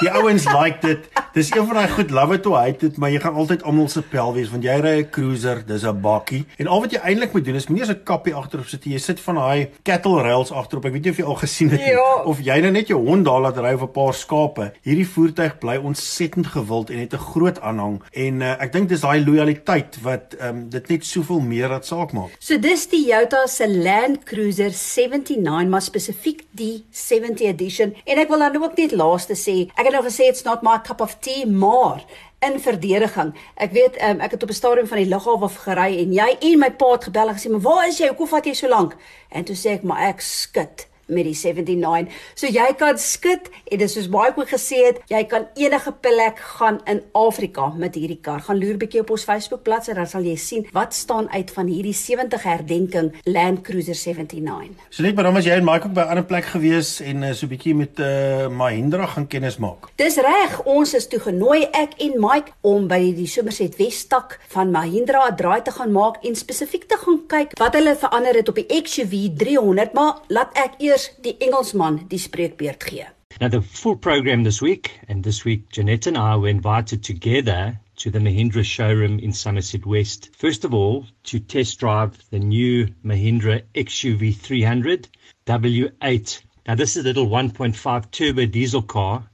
Die 0.00 0.10
ouens 0.10 0.46
like 0.48 0.80
dit. 0.84 1.10
Dis 1.34 1.50
een 1.50 1.66
van 1.66 1.80
daai 1.80 1.90
goed 1.90 2.12
love 2.14 2.36
it 2.36 2.46
or 2.46 2.60
hate 2.60 2.86
it, 2.86 2.98
maar 3.02 3.10
jy 3.10 3.18
gaan 3.24 3.34
altyd 3.34 3.64
almal 3.66 3.88
se 3.90 4.00
pel 4.06 4.30
wees 4.36 4.52
want 4.52 4.62
jy 4.64 4.76
ry 4.80 4.92
'n 5.02 5.10
cruiser, 5.10 5.64
dis 5.66 5.82
'n 5.82 6.00
bakkie. 6.00 6.44
En 6.58 6.68
al 6.68 6.80
wat 6.80 6.92
jy 6.92 7.00
eintlik 7.02 7.32
moet 7.34 7.44
doen 7.44 7.54
is 7.54 7.66
moenie 7.66 7.82
eens 7.82 7.92
'n 7.92 8.04
kappie 8.04 8.34
agterop 8.34 8.66
sit. 8.66 8.84
nie. 8.86 8.94
Jy 8.94 9.00
sit 9.00 9.20
van 9.20 9.34
daai 9.34 9.68
cattle 9.82 10.22
rails 10.22 10.52
agterop. 10.52 10.84
Ek 10.84 10.92
weet 10.92 11.04
nie 11.04 11.10
of 11.10 11.16
jy 11.16 11.24
al 11.24 11.34
gesien 11.34 11.70
het 11.70 11.80
nie. 11.80 11.90
Ja. 11.90 12.22
Of 12.24 12.38
jy 12.40 12.60
nou 12.60 12.70
net 12.70 12.86
jou 12.86 13.00
hond 13.06 13.24
daar 13.24 13.40
laat 13.40 13.58
ry 13.58 13.74
of 13.74 13.82
'n 13.82 13.92
paar 13.92 14.14
skape. 14.14 14.72
Hierdie 14.82 15.08
voertuig 15.08 15.58
bly 15.58 15.76
ontsettend 15.76 16.46
gewild 16.46 16.90
en 16.90 16.98
het 16.98 17.12
'n 17.12 17.18
groot 17.18 17.60
aanhang 17.60 18.02
en 18.12 18.40
uh, 18.40 18.62
ek 18.62 18.72
dink 18.72 18.88
dis 18.88 19.00
daai 19.00 19.24
lojaliteit 19.24 19.98
wat 20.02 20.36
um, 20.40 20.70
dit 20.70 20.88
net 20.88 21.04
soveel 21.04 21.40
meer 21.40 21.68
dat 21.68 21.86
saak 21.86 22.12
maak. 22.12 22.30
So 22.38 22.58
dis 22.58 22.86
die 22.86 23.04
Toyota 23.04 23.46
se 23.46 23.68
Land 23.68 24.24
Cruiser 24.24 24.70
79, 24.70 25.36
maar 25.68 25.82
spesifiek 25.82 26.44
die 26.50 26.84
70 26.90 27.46
edition. 27.46 27.94
En 28.04 28.18
ek 28.18 28.28
wil 28.28 28.38
dan 28.38 28.62
ook 28.62 28.76
net 28.76 28.92
laaste 28.92 29.36
sê, 29.38 29.56
ek 29.74 29.86
het 29.86 29.92
nou 29.94 30.02
gesê 30.04 30.28
it's 30.30 30.44
not 30.44 30.62
my 30.62 30.80
cup 30.82 31.00
of 31.00 31.16
tea, 31.20 31.46
maar 31.46 32.02
in 32.44 32.60
verdediging. 32.60 33.34
Ek 33.54 33.72
weet 33.72 34.00
um, 34.02 34.20
ek 34.20 34.36
het 34.36 34.42
op 34.42 34.50
'n 34.50 34.60
stadium 34.60 34.86
van 34.86 34.98
die 34.98 35.08
lughawe 35.08 35.44
af 35.44 35.56
gery 35.66 35.98
en 36.02 36.12
jy 36.12 36.30
en 36.40 36.58
my 36.58 36.70
pa 36.70 36.90
het 36.92 37.04
gebel 37.04 37.28
en 37.28 37.34
gesê, 37.34 37.50
"Maar 37.50 37.60
waar 37.60 37.88
is 37.88 37.98
jy? 37.98 38.08
Hoekom 38.08 38.28
vat 38.28 38.44
jy 38.44 38.52
so 38.52 38.68
lank?" 38.68 38.96
En 39.30 39.44
toe 39.44 39.56
sê 39.56 39.70
ek, 39.70 39.82
"Maar 39.82 40.08
ek 40.08 40.20
skit." 40.20 40.88
Met 41.06 41.24
die 41.24 41.34
79. 41.34 42.12
So 42.34 42.46
jy 42.46 42.66
kan 42.78 42.98
skit 42.98 43.50
en 43.70 43.78
dis 43.78 43.94
soos 43.96 44.08
baie 44.12 44.32
ook 44.34 44.48
gesê 44.48 44.80
het, 44.88 45.00
jy 45.10 45.24
kan 45.30 45.46
enige 45.54 45.92
plek 46.04 46.40
gaan 46.58 46.80
in 46.90 47.02
Afrika 47.12 47.68
met 47.76 47.94
hierdie 47.98 48.20
kar. 48.22 48.42
Gaan 48.46 48.60
loer 48.60 48.78
bietjie 48.80 49.02
op 49.04 49.12
ons 49.14 49.26
Facebook 49.26 49.62
bladsy 49.66 49.94
dan 49.96 50.08
sal 50.10 50.26
jy 50.26 50.36
sien 50.40 50.66
wat 50.76 50.94
staan 50.94 51.28
uit 51.32 51.50
van 51.54 51.70
hierdie 51.70 51.94
70 51.94 52.42
herdenking 52.42 53.12
Land 53.24 53.62
Cruiser 53.66 53.96
79. 53.96 54.80
So 54.90 55.02
net 55.02 55.14
maar 55.14 55.28
dan 55.28 55.36
was 55.38 55.48
jy 55.48 55.58
en 55.58 55.66
Mike 55.66 55.88
ook 55.88 55.94
by 55.94 56.04
'n 56.04 56.14
ander 56.14 56.24
plek 56.24 56.44
gewees 56.44 57.00
en 57.00 57.22
uh, 57.22 57.32
so 57.32 57.46
bietjie 57.46 57.74
met 57.74 57.98
uh, 57.98 58.48
Mahindra 58.48 59.06
gaan 59.06 59.26
kennis 59.26 59.58
maak. 59.58 59.90
Dis 59.96 60.16
reg, 60.16 60.60
ons 60.64 60.94
is 60.94 61.06
toe 61.06 61.20
genooi 61.20 61.64
ek 61.72 61.94
en 61.98 62.18
Mike 62.20 62.52
om 62.60 62.88
by 62.88 63.12
die 63.14 63.26
Somerset 63.26 63.76
Westak 63.76 64.38
van 64.48 64.70
Mahindra 64.70 65.28
'n 65.30 65.36
draai 65.36 65.62
te 65.62 65.70
gaan 65.70 65.92
maak 65.92 66.24
en 66.24 66.34
spesifiek 66.34 66.84
te 66.88 66.96
gaan 66.96 67.20
kyk 67.26 67.58
wat 67.58 67.74
hulle 67.74 67.96
verander 67.96 68.34
het 68.34 68.48
op 68.48 68.54
die 68.54 68.82
XUV 68.82 69.36
300, 69.36 69.92
maar 69.92 70.22
laat 70.28 70.50
ek 70.58 70.72
eers 70.78 70.93
die 71.24 71.36
Engelsman 71.40 72.08
die 72.08 72.18
spreekbeurt 72.18 72.84
gee. 72.84 73.06
Now, 73.40 73.48
the 73.48 73.60
full 73.60 73.96
program 73.96 74.44
this 74.44 74.60
week, 74.62 75.00
and 75.08 75.24
this 75.24 75.44
week, 75.44 75.68
Jeanette 75.70 76.06
and 76.06 76.16
I 76.16 76.36
were 76.36 76.48
invited 76.48 77.02
together 77.02 77.80
to 77.96 78.10
the 78.10 78.18
Mahindra 78.18 78.64
showroom 78.64 79.18
in 79.18 79.32
Somerset 79.32 79.84
West. 79.86 80.30
First 80.36 80.64
of 80.64 80.72
all, 80.72 81.06
to 81.24 81.40
test 81.40 81.80
drive 81.80 82.18
the 82.30 82.38
new 82.38 82.88
Mahindra 83.04 83.62
XUV 83.74 84.36
300 84.36 85.08
W8. 85.46 86.42
Now, 86.66 86.74
this 86.74 86.96
is 86.96 87.04
a 87.04 87.08
little 87.08 87.26
1.5 87.26 88.10
turbo 88.10 88.46
diesel 88.46 88.82
car. 88.82 89.28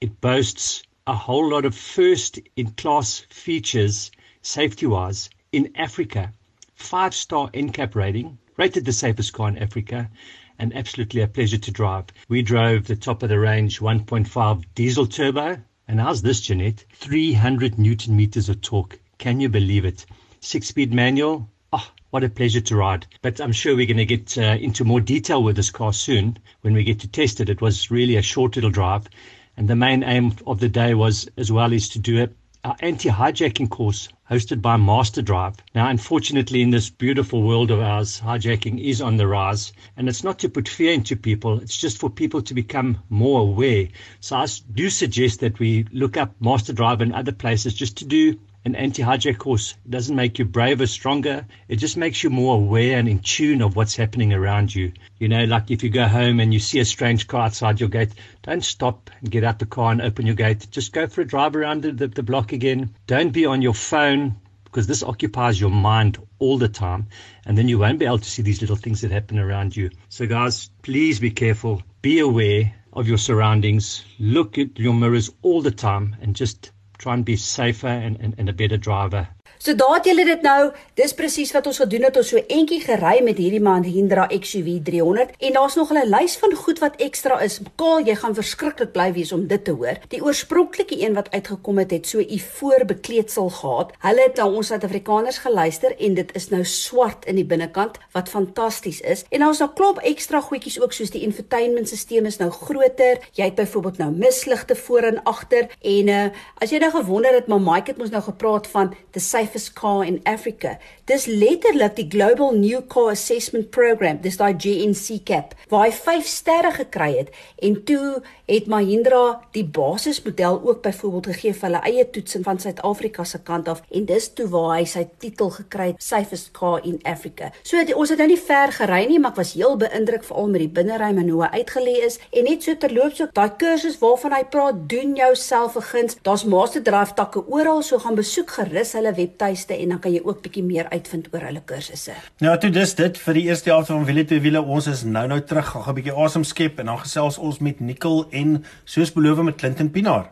It 0.00 0.20
boasts 0.20 0.82
a 1.06 1.14
whole 1.14 1.50
lot 1.50 1.64
of 1.64 1.74
first 1.74 2.38
in 2.56 2.70
class 2.72 3.26
features, 3.30 4.10
safety 4.42 4.86
wise. 4.86 5.28
in 5.54 5.70
Africa. 5.76 6.32
Five 6.74 7.14
star 7.14 7.48
NCAP 7.50 7.94
rating, 7.94 8.38
rated 8.56 8.84
the 8.84 8.92
safest 8.92 9.32
car 9.32 9.48
in 9.48 9.58
Africa, 9.58 10.10
and 10.58 10.74
absolutely 10.74 11.20
a 11.20 11.28
pleasure 11.28 11.58
to 11.58 11.70
drive. 11.70 12.06
We 12.28 12.42
drove 12.42 12.86
the 12.86 12.96
top 12.96 13.22
of 13.22 13.28
the 13.28 13.38
range 13.38 13.80
1.5 13.80 14.64
diesel 14.74 15.06
turbo, 15.06 15.58
and 15.86 16.00
how's 16.00 16.22
this, 16.22 16.40
Jeanette? 16.40 16.84
300 16.94 17.78
newton 17.78 18.16
meters 18.16 18.48
of 18.48 18.60
torque. 18.60 18.98
Can 19.18 19.40
you 19.40 19.48
believe 19.48 19.84
it? 19.84 20.06
Six 20.40 20.68
speed 20.68 20.92
manual. 20.92 21.48
Oh, 21.72 21.90
what 22.10 22.24
a 22.24 22.28
pleasure 22.28 22.60
to 22.60 22.76
ride. 22.76 23.06
But 23.22 23.40
I'm 23.40 23.52
sure 23.52 23.74
we're 23.74 23.86
going 23.86 23.96
to 23.96 24.04
get 24.04 24.38
uh, 24.38 24.56
into 24.60 24.84
more 24.84 25.00
detail 25.00 25.42
with 25.42 25.56
this 25.56 25.70
car 25.70 25.92
soon 25.92 26.38
when 26.60 26.74
we 26.74 26.84
get 26.84 27.00
to 27.00 27.08
test 27.08 27.40
it. 27.40 27.48
It 27.48 27.60
was 27.60 27.90
really 27.90 28.16
a 28.16 28.22
short 28.22 28.56
little 28.56 28.70
drive. 28.70 29.08
And 29.56 29.68
the 29.68 29.76
main 29.76 30.02
aim 30.02 30.34
of 30.46 30.60
the 30.60 30.68
day 30.68 30.94
was, 30.94 31.28
as 31.36 31.50
well, 31.50 31.72
is 31.72 31.88
to 31.90 31.98
do 31.98 32.18
it 32.18 32.36
our 32.64 32.76
anti-hijacking 32.80 33.68
course 33.68 34.08
hosted 34.30 34.62
by 34.62 34.74
Master 34.78 35.20
Drive. 35.20 35.56
Now, 35.74 35.88
unfortunately, 35.88 36.62
in 36.62 36.70
this 36.70 36.88
beautiful 36.88 37.42
world 37.42 37.70
of 37.70 37.80
ours, 37.80 38.18
hijacking 38.20 38.82
is 38.82 39.02
on 39.02 39.18
the 39.18 39.26
rise, 39.26 39.74
and 39.98 40.08
it's 40.08 40.24
not 40.24 40.38
to 40.38 40.48
put 40.48 40.66
fear 40.66 40.92
into 40.92 41.14
people, 41.14 41.60
it's 41.60 41.76
just 41.76 41.98
for 41.98 42.08
people 42.08 42.40
to 42.40 42.54
become 42.54 43.02
more 43.10 43.40
aware. 43.40 43.88
So 44.20 44.36
I 44.36 44.46
do 44.72 44.88
suggest 44.88 45.40
that 45.40 45.58
we 45.58 45.86
look 45.92 46.16
up 46.16 46.34
Master 46.40 46.72
Drive 46.72 47.02
and 47.02 47.12
other 47.12 47.32
places 47.32 47.74
just 47.74 47.98
to 47.98 48.06
do 48.06 48.40
an 48.64 48.74
anti-hijack 48.74 49.38
course. 49.38 49.74
It 49.84 49.90
doesn't 49.90 50.16
make 50.16 50.38
you 50.38 50.44
braver, 50.44 50.86
stronger. 50.86 51.46
It 51.68 51.76
just 51.76 51.96
makes 51.96 52.22
you 52.22 52.30
more 52.30 52.56
aware 52.56 52.98
and 52.98 53.08
in 53.08 53.18
tune 53.18 53.60
of 53.60 53.76
what's 53.76 53.94
happening 53.94 54.32
around 54.32 54.74
you. 54.74 54.92
You 55.18 55.28
know, 55.28 55.44
like 55.44 55.70
if 55.70 55.82
you 55.82 55.90
go 55.90 56.06
home 56.06 56.40
and 56.40 56.52
you 56.52 56.60
see 56.60 56.80
a 56.80 56.84
strange 56.84 57.26
car 57.26 57.42
outside 57.42 57.80
your 57.80 57.90
gate, 57.90 58.12
don't 58.42 58.64
stop 58.64 59.10
and 59.20 59.30
get 59.30 59.44
out 59.44 59.58
the 59.58 59.66
car 59.66 59.92
and 59.92 60.00
open 60.00 60.26
your 60.26 60.34
gate. 60.34 60.66
Just 60.70 60.92
go 60.92 61.06
for 61.06 61.20
a 61.20 61.26
drive 61.26 61.54
around 61.56 61.82
the, 61.82 61.92
the, 61.92 62.08
the 62.08 62.22
block 62.22 62.52
again. 62.52 62.94
Don't 63.06 63.32
be 63.32 63.44
on 63.44 63.60
your 63.60 63.74
phone 63.74 64.36
because 64.64 64.86
this 64.86 65.02
occupies 65.02 65.60
your 65.60 65.70
mind 65.70 66.18
all 66.38 66.58
the 66.58 66.68
time. 66.68 67.06
And 67.46 67.56
then 67.56 67.68
you 67.68 67.78
won't 67.78 67.98
be 67.98 68.06
able 68.06 68.18
to 68.18 68.30
see 68.30 68.42
these 68.42 68.60
little 68.60 68.76
things 68.76 69.02
that 69.02 69.10
happen 69.10 69.38
around 69.38 69.76
you. 69.76 69.90
So 70.08 70.26
guys, 70.26 70.70
please 70.82 71.20
be 71.20 71.30
careful. 71.30 71.82
Be 72.02 72.18
aware 72.18 72.74
of 72.92 73.06
your 73.06 73.18
surroundings. 73.18 74.04
Look 74.18 74.58
at 74.58 74.78
your 74.78 74.94
mirrors 74.94 75.30
all 75.42 75.62
the 75.62 75.70
time 75.70 76.16
and 76.20 76.34
just 76.34 76.72
try 77.04 77.12
and 77.12 77.24
be 77.26 77.36
safer 77.36 77.86
and, 77.86 78.18
and, 78.18 78.34
and 78.38 78.48
a 78.48 78.52
better 78.54 78.78
driver. 78.78 79.28
So 79.64 79.72
daat 79.72 80.04
julle 80.04 80.26
dit 80.28 80.42
nou, 80.44 80.74
dis 80.92 81.14
presies 81.16 81.48
wat 81.56 81.64
ons 81.70 81.78
gedoen 81.80 82.02
het. 82.04 82.18
Ons 82.20 82.34
so 82.34 82.40
entjie 82.52 82.82
gery 82.82 83.22
met 83.24 83.38
hierdie 83.40 83.62
Mahindra 83.64 84.26
XUV 84.28 84.82
300 84.84 85.30
en 85.40 85.54
daar's 85.56 85.76
nog 85.80 85.88
'n 85.90 86.04
lys 86.04 86.36
van 86.36 86.52
goed 86.52 86.78
wat 86.84 87.00
ekstra 87.00 87.40
is. 87.40 87.60
Kaal, 87.76 88.04
jy 88.04 88.14
gaan 88.14 88.34
verskriklik 88.34 88.92
bly 88.92 89.12
wees 89.12 89.32
om 89.32 89.46
dit 89.46 89.64
te 89.64 89.70
hoor. 89.70 89.96
Die 90.08 90.20
oorspronklike 90.20 91.00
een 91.00 91.14
wat 91.14 91.30
uitgekom 91.30 91.78
het, 91.78 91.90
het 91.90 92.06
so 92.06 92.18
u 92.18 92.38
voorbekleedsel 92.38 93.48
gehad. 93.48 93.92
Hulle 94.00 94.22
het 94.22 94.36
na 94.36 94.48
ons 94.48 94.66
Suid-Afrikaners 94.66 95.38
geluister 95.38 95.96
en 95.98 96.14
dit 96.14 96.34
is 96.36 96.48
nou 96.48 96.64
swart 96.64 97.24
in 97.24 97.36
die 97.36 97.44
binnekant 97.44 97.98
wat 98.12 98.28
fantasties 98.28 99.00
is. 99.00 99.24
En 99.30 99.40
daar's 99.40 99.58
nou 99.58 99.70
klop 99.74 99.98
ekstra 99.98 100.40
goedjies 100.40 100.80
ook 100.80 100.92
soos 100.92 101.10
die 101.10 101.22
infotainmentstelsel 101.22 102.26
is 102.26 102.36
nou 102.36 102.50
groter. 102.50 103.18
Jy 103.32 103.44
het 103.44 103.54
byvoorbeeld 103.54 103.98
nou 103.98 104.10
misligte 104.10 104.74
voor 104.74 105.02
en 105.02 105.22
agter 105.22 105.68
en 105.80 106.08
uh 106.08 106.30
as 106.58 106.70
jy 106.70 106.78
nou 106.78 106.90
gewonder 106.90 107.34
het, 107.34 107.46
maar 107.46 107.60
Mike 107.60 107.90
het 107.90 107.96
mos 107.96 108.10
nou 108.10 108.22
gepraat 108.22 108.66
van 108.66 108.94
the 109.12 109.20
safe 109.20 109.53
safest 109.54 109.72
car 109.72 110.04
in 110.04 110.20
Africa. 110.24 110.78
Dis 111.04 111.26
letterlik 111.26 111.96
die 111.96 112.08
Global 112.08 112.54
New 112.54 112.80
Car 112.88 113.10
Assessment 113.12 113.70
Program, 113.70 114.18
dis 114.22 114.36
daai 114.36 114.54
GNC 114.56 115.20
cap, 115.24 115.54
waar 115.68 115.86
hy 115.86 115.92
5 115.92 116.26
sterre 116.26 116.72
gekry 116.72 117.10
het 117.18 117.30
en 117.62 117.76
toe 117.84 118.22
het 118.48 118.66
Mahindra 118.68 119.40
die 119.56 119.64
basismodel 119.64 120.60
ook 120.64 120.82
byvoorbeeld 120.84 121.28
gegee 121.32 121.54
vir 121.54 121.68
hulle 121.68 121.82
eie 121.88 122.04
toetsing 122.12 122.44
van 122.44 122.58
Suid-Afrika 122.60 123.24
se 123.24 123.40
kant 123.44 123.68
af 123.68 123.82
en 123.90 124.04
dis 124.08 124.26
toe 124.36 124.48
waar 124.52 124.78
hy 124.78 124.84
sy 124.88 125.04
titel 125.22 125.52
gekry 125.54 125.90
het 125.92 126.02
safest 126.02 126.50
car 126.56 126.84
in 126.84 126.98
Africa. 127.08 127.52
So 127.62 127.78
het, 127.80 127.92
ons 127.94 128.12
het 128.12 128.20
nou 128.20 128.28
nie 128.32 128.40
ver 128.40 128.72
gery 128.72 129.04
nie, 129.08 129.20
maar 129.20 129.32
ek 129.32 129.40
was 129.42 129.54
heel 129.56 129.78
beïndruk 129.80 130.26
veral 130.26 130.50
met 130.52 130.64
die 130.64 130.72
binneruim 130.80 131.22
en 131.22 131.32
hoe 131.32 131.44
hy 131.44 131.62
uitgelê 131.62 131.96
is 132.08 132.18
en 132.32 132.48
net 132.48 132.64
so 132.64 132.76
terloops 132.80 133.22
ook 133.24 133.34
daai 133.36 133.56
kursus 133.60 134.00
waarvan 134.02 134.36
hy 134.36 134.42
praat, 134.52 134.84
doen 134.90 135.14
jouself 135.16 135.76
'n 135.76 135.88
guns. 135.92 136.18
Daar's 136.22 136.44
master 136.44 136.82
drive 136.82 137.14
takke 137.14 137.44
oral, 137.46 137.82
so 137.82 137.98
gaan 137.98 138.14
besoek 138.14 138.50
gerus 138.50 138.92
hulle 138.92 139.12
webtuiste 139.14 139.43
tuiste 139.44 139.76
en 139.76 139.94
dan 139.94 140.00
kan 140.00 140.14
jy 140.14 140.22
ook 140.24 140.42
bietjie 140.44 140.64
meer 140.64 140.88
uitvind 140.92 141.28
oor 141.32 141.44
hulle 141.48 141.62
kursusse. 141.68 142.16
Nou 142.44 142.56
toe 142.60 142.72
dis 142.74 142.96
dit 143.00 143.20
vir 143.26 143.40
die 143.40 143.46
eerste 143.50 143.72
helfte 143.72 143.92
van 143.94 144.06
Wiele 144.08 144.24
te 144.28 144.40
Wiele. 144.40 144.62
Ons 144.64 144.88
is 144.92 145.04
nou 145.04 145.26
nou 145.30 145.40
terug. 145.40 145.72
Gaan 145.74 145.88
'n 145.88 145.98
bietjie 146.00 146.16
asem 146.24 146.44
skep 146.44 146.78
en 146.78 146.86
dan 146.86 146.98
gesels 146.98 147.38
ons 147.38 147.58
met 147.58 147.80
Nicole 147.80 148.26
en 148.30 148.64
soos 148.84 149.12
beloof 149.12 149.42
met 149.42 149.56
Clinton 149.56 149.90
Pinaar. 149.90 150.30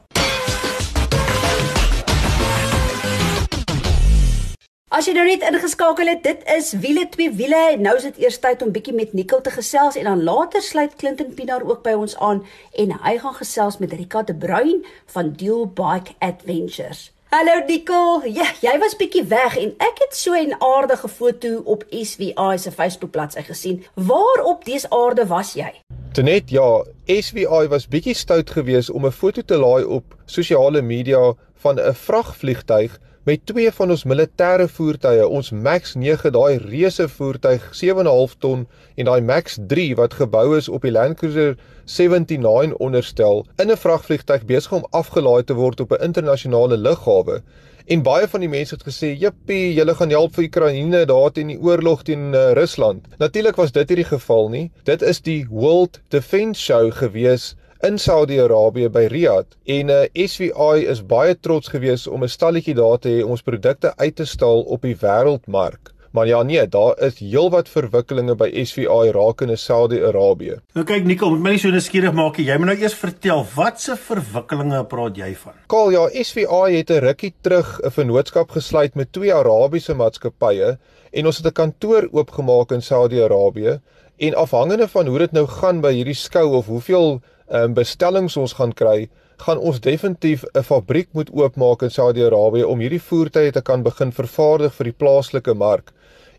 As 4.93 5.07
jy 5.09 5.15
nou 5.17 5.25
net 5.25 5.41
ingeskakel 5.41 6.07
het, 6.07 6.23
dit 6.23 6.43
is 6.57 6.73
wiele 6.73 7.09
twee 7.09 7.31
wiele. 7.33 7.77
Nou 7.81 7.97
is 7.97 8.03
dit 8.03 8.19
eers 8.19 8.39
tyd 8.39 8.63
om 8.63 8.73
bietjie 8.73 8.95
met 8.95 9.13
Nicole 9.13 9.43
te 9.43 9.51
gesels 9.51 9.97
en 9.97 10.05
dan 10.05 10.23
later 10.23 10.63
sluit 10.63 10.97
Clinton 10.97 11.33
Pinaar 11.35 11.63
ook 11.65 11.83
by 11.83 11.93
ons 11.93 12.17
aan 12.19 12.45
en 12.77 12.93
hy 13.01 13.19
gaan 13.19 13.35
gesels 13.35 13.79
met 13.79 13.93
Rika 13.93 14.23
de 14.23 14.35
Bruin 14.35 14.85
van 15.07 15.33
Dual 15.33 15.67
Bike 15.67 16.13
Adventures. 16.19 17.12
Hallo 17.33 17.65
Nicole. 17.67 18.29
Ja, 18.29 18.45
jy 18.61 18.75
was 18.77 18.93
bietjie 19.01 19.23
weg 19.25 19.55
en 19.57 19.71
ek 19.81 20.03
het 20.03 20.13
so 20.13 20.35
'n 20.37 20.53
aardige 20.61 21.09
foto 21.09 21.63
op 21.65 21.85
SVI 21.89 22.59
se 22.59 22.71
Facebookbladsy 22.71 23.41
gesien. 23.43 23.85
Waar 23.95 24.45
op 24.45 24.65
dese 24.65 24.91
aarde 24.91 25.27
was 25.27 25.55
jy? 25.55 25.73
Tenet, 26.13 26.51
ja, 26.51 26.85
SVI 27.07 27.69
was 27.69 27.89
bietjie 27.89 28.15
stout 28.15 28.51
geweest 28.51 28.91
om 28.91 29.07
'n 29.07 29.11
foto 29.11 29.43
te 29.43 29.57
laai 29.57 29.85
op 29.85 30.05
sosiale 30.27 30.83
media 30.83 31.35
van 31.55 31.81
'n 31.81 31.95
vragvliegtuig 31.95 32.99
met 33.25 33.47
twee 33.47 33.71
van 33.71 33.91
ons 33.95 34.03
militêre 34.03 34.65
voertuie, 34.67 35.27
ons 35.27 35.53
Max 35.55 35.93
9, 35.95 36.33
daai 36.35 36.57
reuse 36.59 37.05
voertuig 37.09 37.69
7.5 37.79 38.33
ton 38.43 38.65
en 38.99 39.07
daai 39.07 39.21
Max 39.23 39.61
3 39.71 39.93
wat 40.01 40.17
gebou 40.19 40.57
is 40.57 40.69
op 40.69 40.83
die 40.83 40.91
Land 40.91 41.21
Cruiser 41.21 41.55
79 41.87 42.75
onderstel 42.83 43.45
in 43.63 43.71
'n 43.71 43.79
vragvliegtuig 43.79 44.45
besig 44.45 44.73
om 44.73 44.89
afgelaai 44.91 45.45
te 45.45 45.55
word 45.55 45.81
op 45.81 45.93
'n 45.93 46.03
internasionale 46.03 46.77
lughawe. 46.77 47.43
En 47.87 48.03
baie 48.03 48.29
van 48.29 48.41
die 48.41 48.49
mense 48.49 48.75
het 48.75 48.85
gesê, 48.85 49.15
"Jippie, 49.19 49.75
julle 49.75 49.95
gaan 49.95 50.11
help 50.11 50.35
vir 50.35 50.45
Oekraïne 50.45 51.05
daar 51.07 51.33
teen 51.33 51.47
die 51.47 51.61
oorlog 51.61 52.03
teen 52.03 52.35
uh, 52.35 52.53
Rusland." 52.53 53.07
Natuurlik 53.19 53.57
was 53.57 53.73
dit 53.73 53.89
hierdie 53.89 54.11
geval 54.19 54.49
nie. 54.49 54.71
Dit 54.83 55.03
is 55.03 55.21
die 55.21 55.47
World 55.51 56.01
Defence 56.09 56.61
Show 56.63 56.93
gewees 56.93 57.55
in 57.83 57.99
Saudi-Arabië 57.99 58.89
by 58.95 59.09
Riyadh 59.11 59.57
en 59.75 59.89
uh, 59.91 60.03
eh, 60.05 60.27
SVI 60.31 60.85
is 60.87 61.01
baie 61.03 61.35
trots 61.35 61.73
geweest 61.73 62.07
om 62.07 62.23
'n 62.23 62.31
stalletjie 62.31 62.75
daar 62.79 62.99
te 62.99 63.09
hê 63.09 63.25
om 63.25 63.35
ons 63.35 63.43
produkte 63.43 63.91
uit 63.97 64.15
te 64.17 64.25
stal 64.25 64.63
op 64.63 64.83
die 64.83 64.95
wêreldmark. 64.95 65.91
Maar 66.13 66.27
ja 66.27 66.43
nee, 66.43 66.69
daar 66.69 66.99
is 67.03 67.19
heelwat 67.19 67.69
verwikkelinge 67.69 68.35
by 68.35 68.65
SVI 68.65 69.11
rakende 69.17 69.57
Saudi-Arabië. 69.57 70.61
Nou 70.75 70.85
kyk 70.87 71.05
Nikkel, 71.05 71.31
moet 71.31 71.43
my 71.43 71.51
nie 71.51 71.59
so 71.59 71.73
nuuskierig 71.73 72.13
maak 72.13 72.39
nie. 72.39 72.47
Jy 72.47 72.59
moet 72.59 72.71
nou 72.71 72.77
eers 72.79 72.95
vertel 72.95 73.47
watse 73.55 73.97
verwikkelinge 73.97 74.85
praat 74.85 75.17
jy 75.17 75.35
van? 75.35 75.59
Kaal, 75.67 75.91
ja, 75.91 76.07
SVI 76.13 76.77
het 76.77 76.91
'n 76.91 77.03
rukkie 77.03 77.35
terug 77.41 77.81
'n 77.83 77.91
vennootskap 77.91 78.51
gesluit 78.51 78.95
met 78.95 79.13
twee 79.13 79.35
Arabiese 79.35 79.95
maatskappye 79.95 80.79
en 81.13 81.27
ons 81.27 81.37
het 81.37 81.47
'n 81.47 81.53
kantoor 81.53 82.09
oopgemaak 82.13 82.71
in 82.73 82.83
Saudi-Arabië 82.83 83.81
en 84.17 84.35
afhangende 84.35 84.89
van 84.89 85.07
hoe 85.07 85.19
dit 85.19 85.33
nou 85.33 85.47
gaan 85.47 85.81
by 85.81 85.93
hierdie 85.93 86.15
skou 86.15 86.55
of 86.55 86.67
hoeveel 86.67 87.23
um, 87.53 87.75
bestellings 87.75 88.37
ons 88.41 88.57
gaan 88.59 88.73
kry, 88.73 89.09
gaan 89.45 89.59
ons 89.59 89.81
definitief 89.81 90.45
'n 90.55 90.63
fabriek 90.63 91.09
moet 91.13 91.31
oopmaak 91.31 91.83
in 91.83 91.91
Saudi-Arabië 91.91 92.67
om 92.67 92.79
hierdie 92.79 93.03
voertuie 93.03 93.53
te 93.53 93.63
kan 93.63 93.83
begin 93.83 94.13
vervaardig 94.13 94.75
vir 94.75 94.85
die 94.85 94.99
plaaslike 94.99 95.55
mark. 95.55 95.93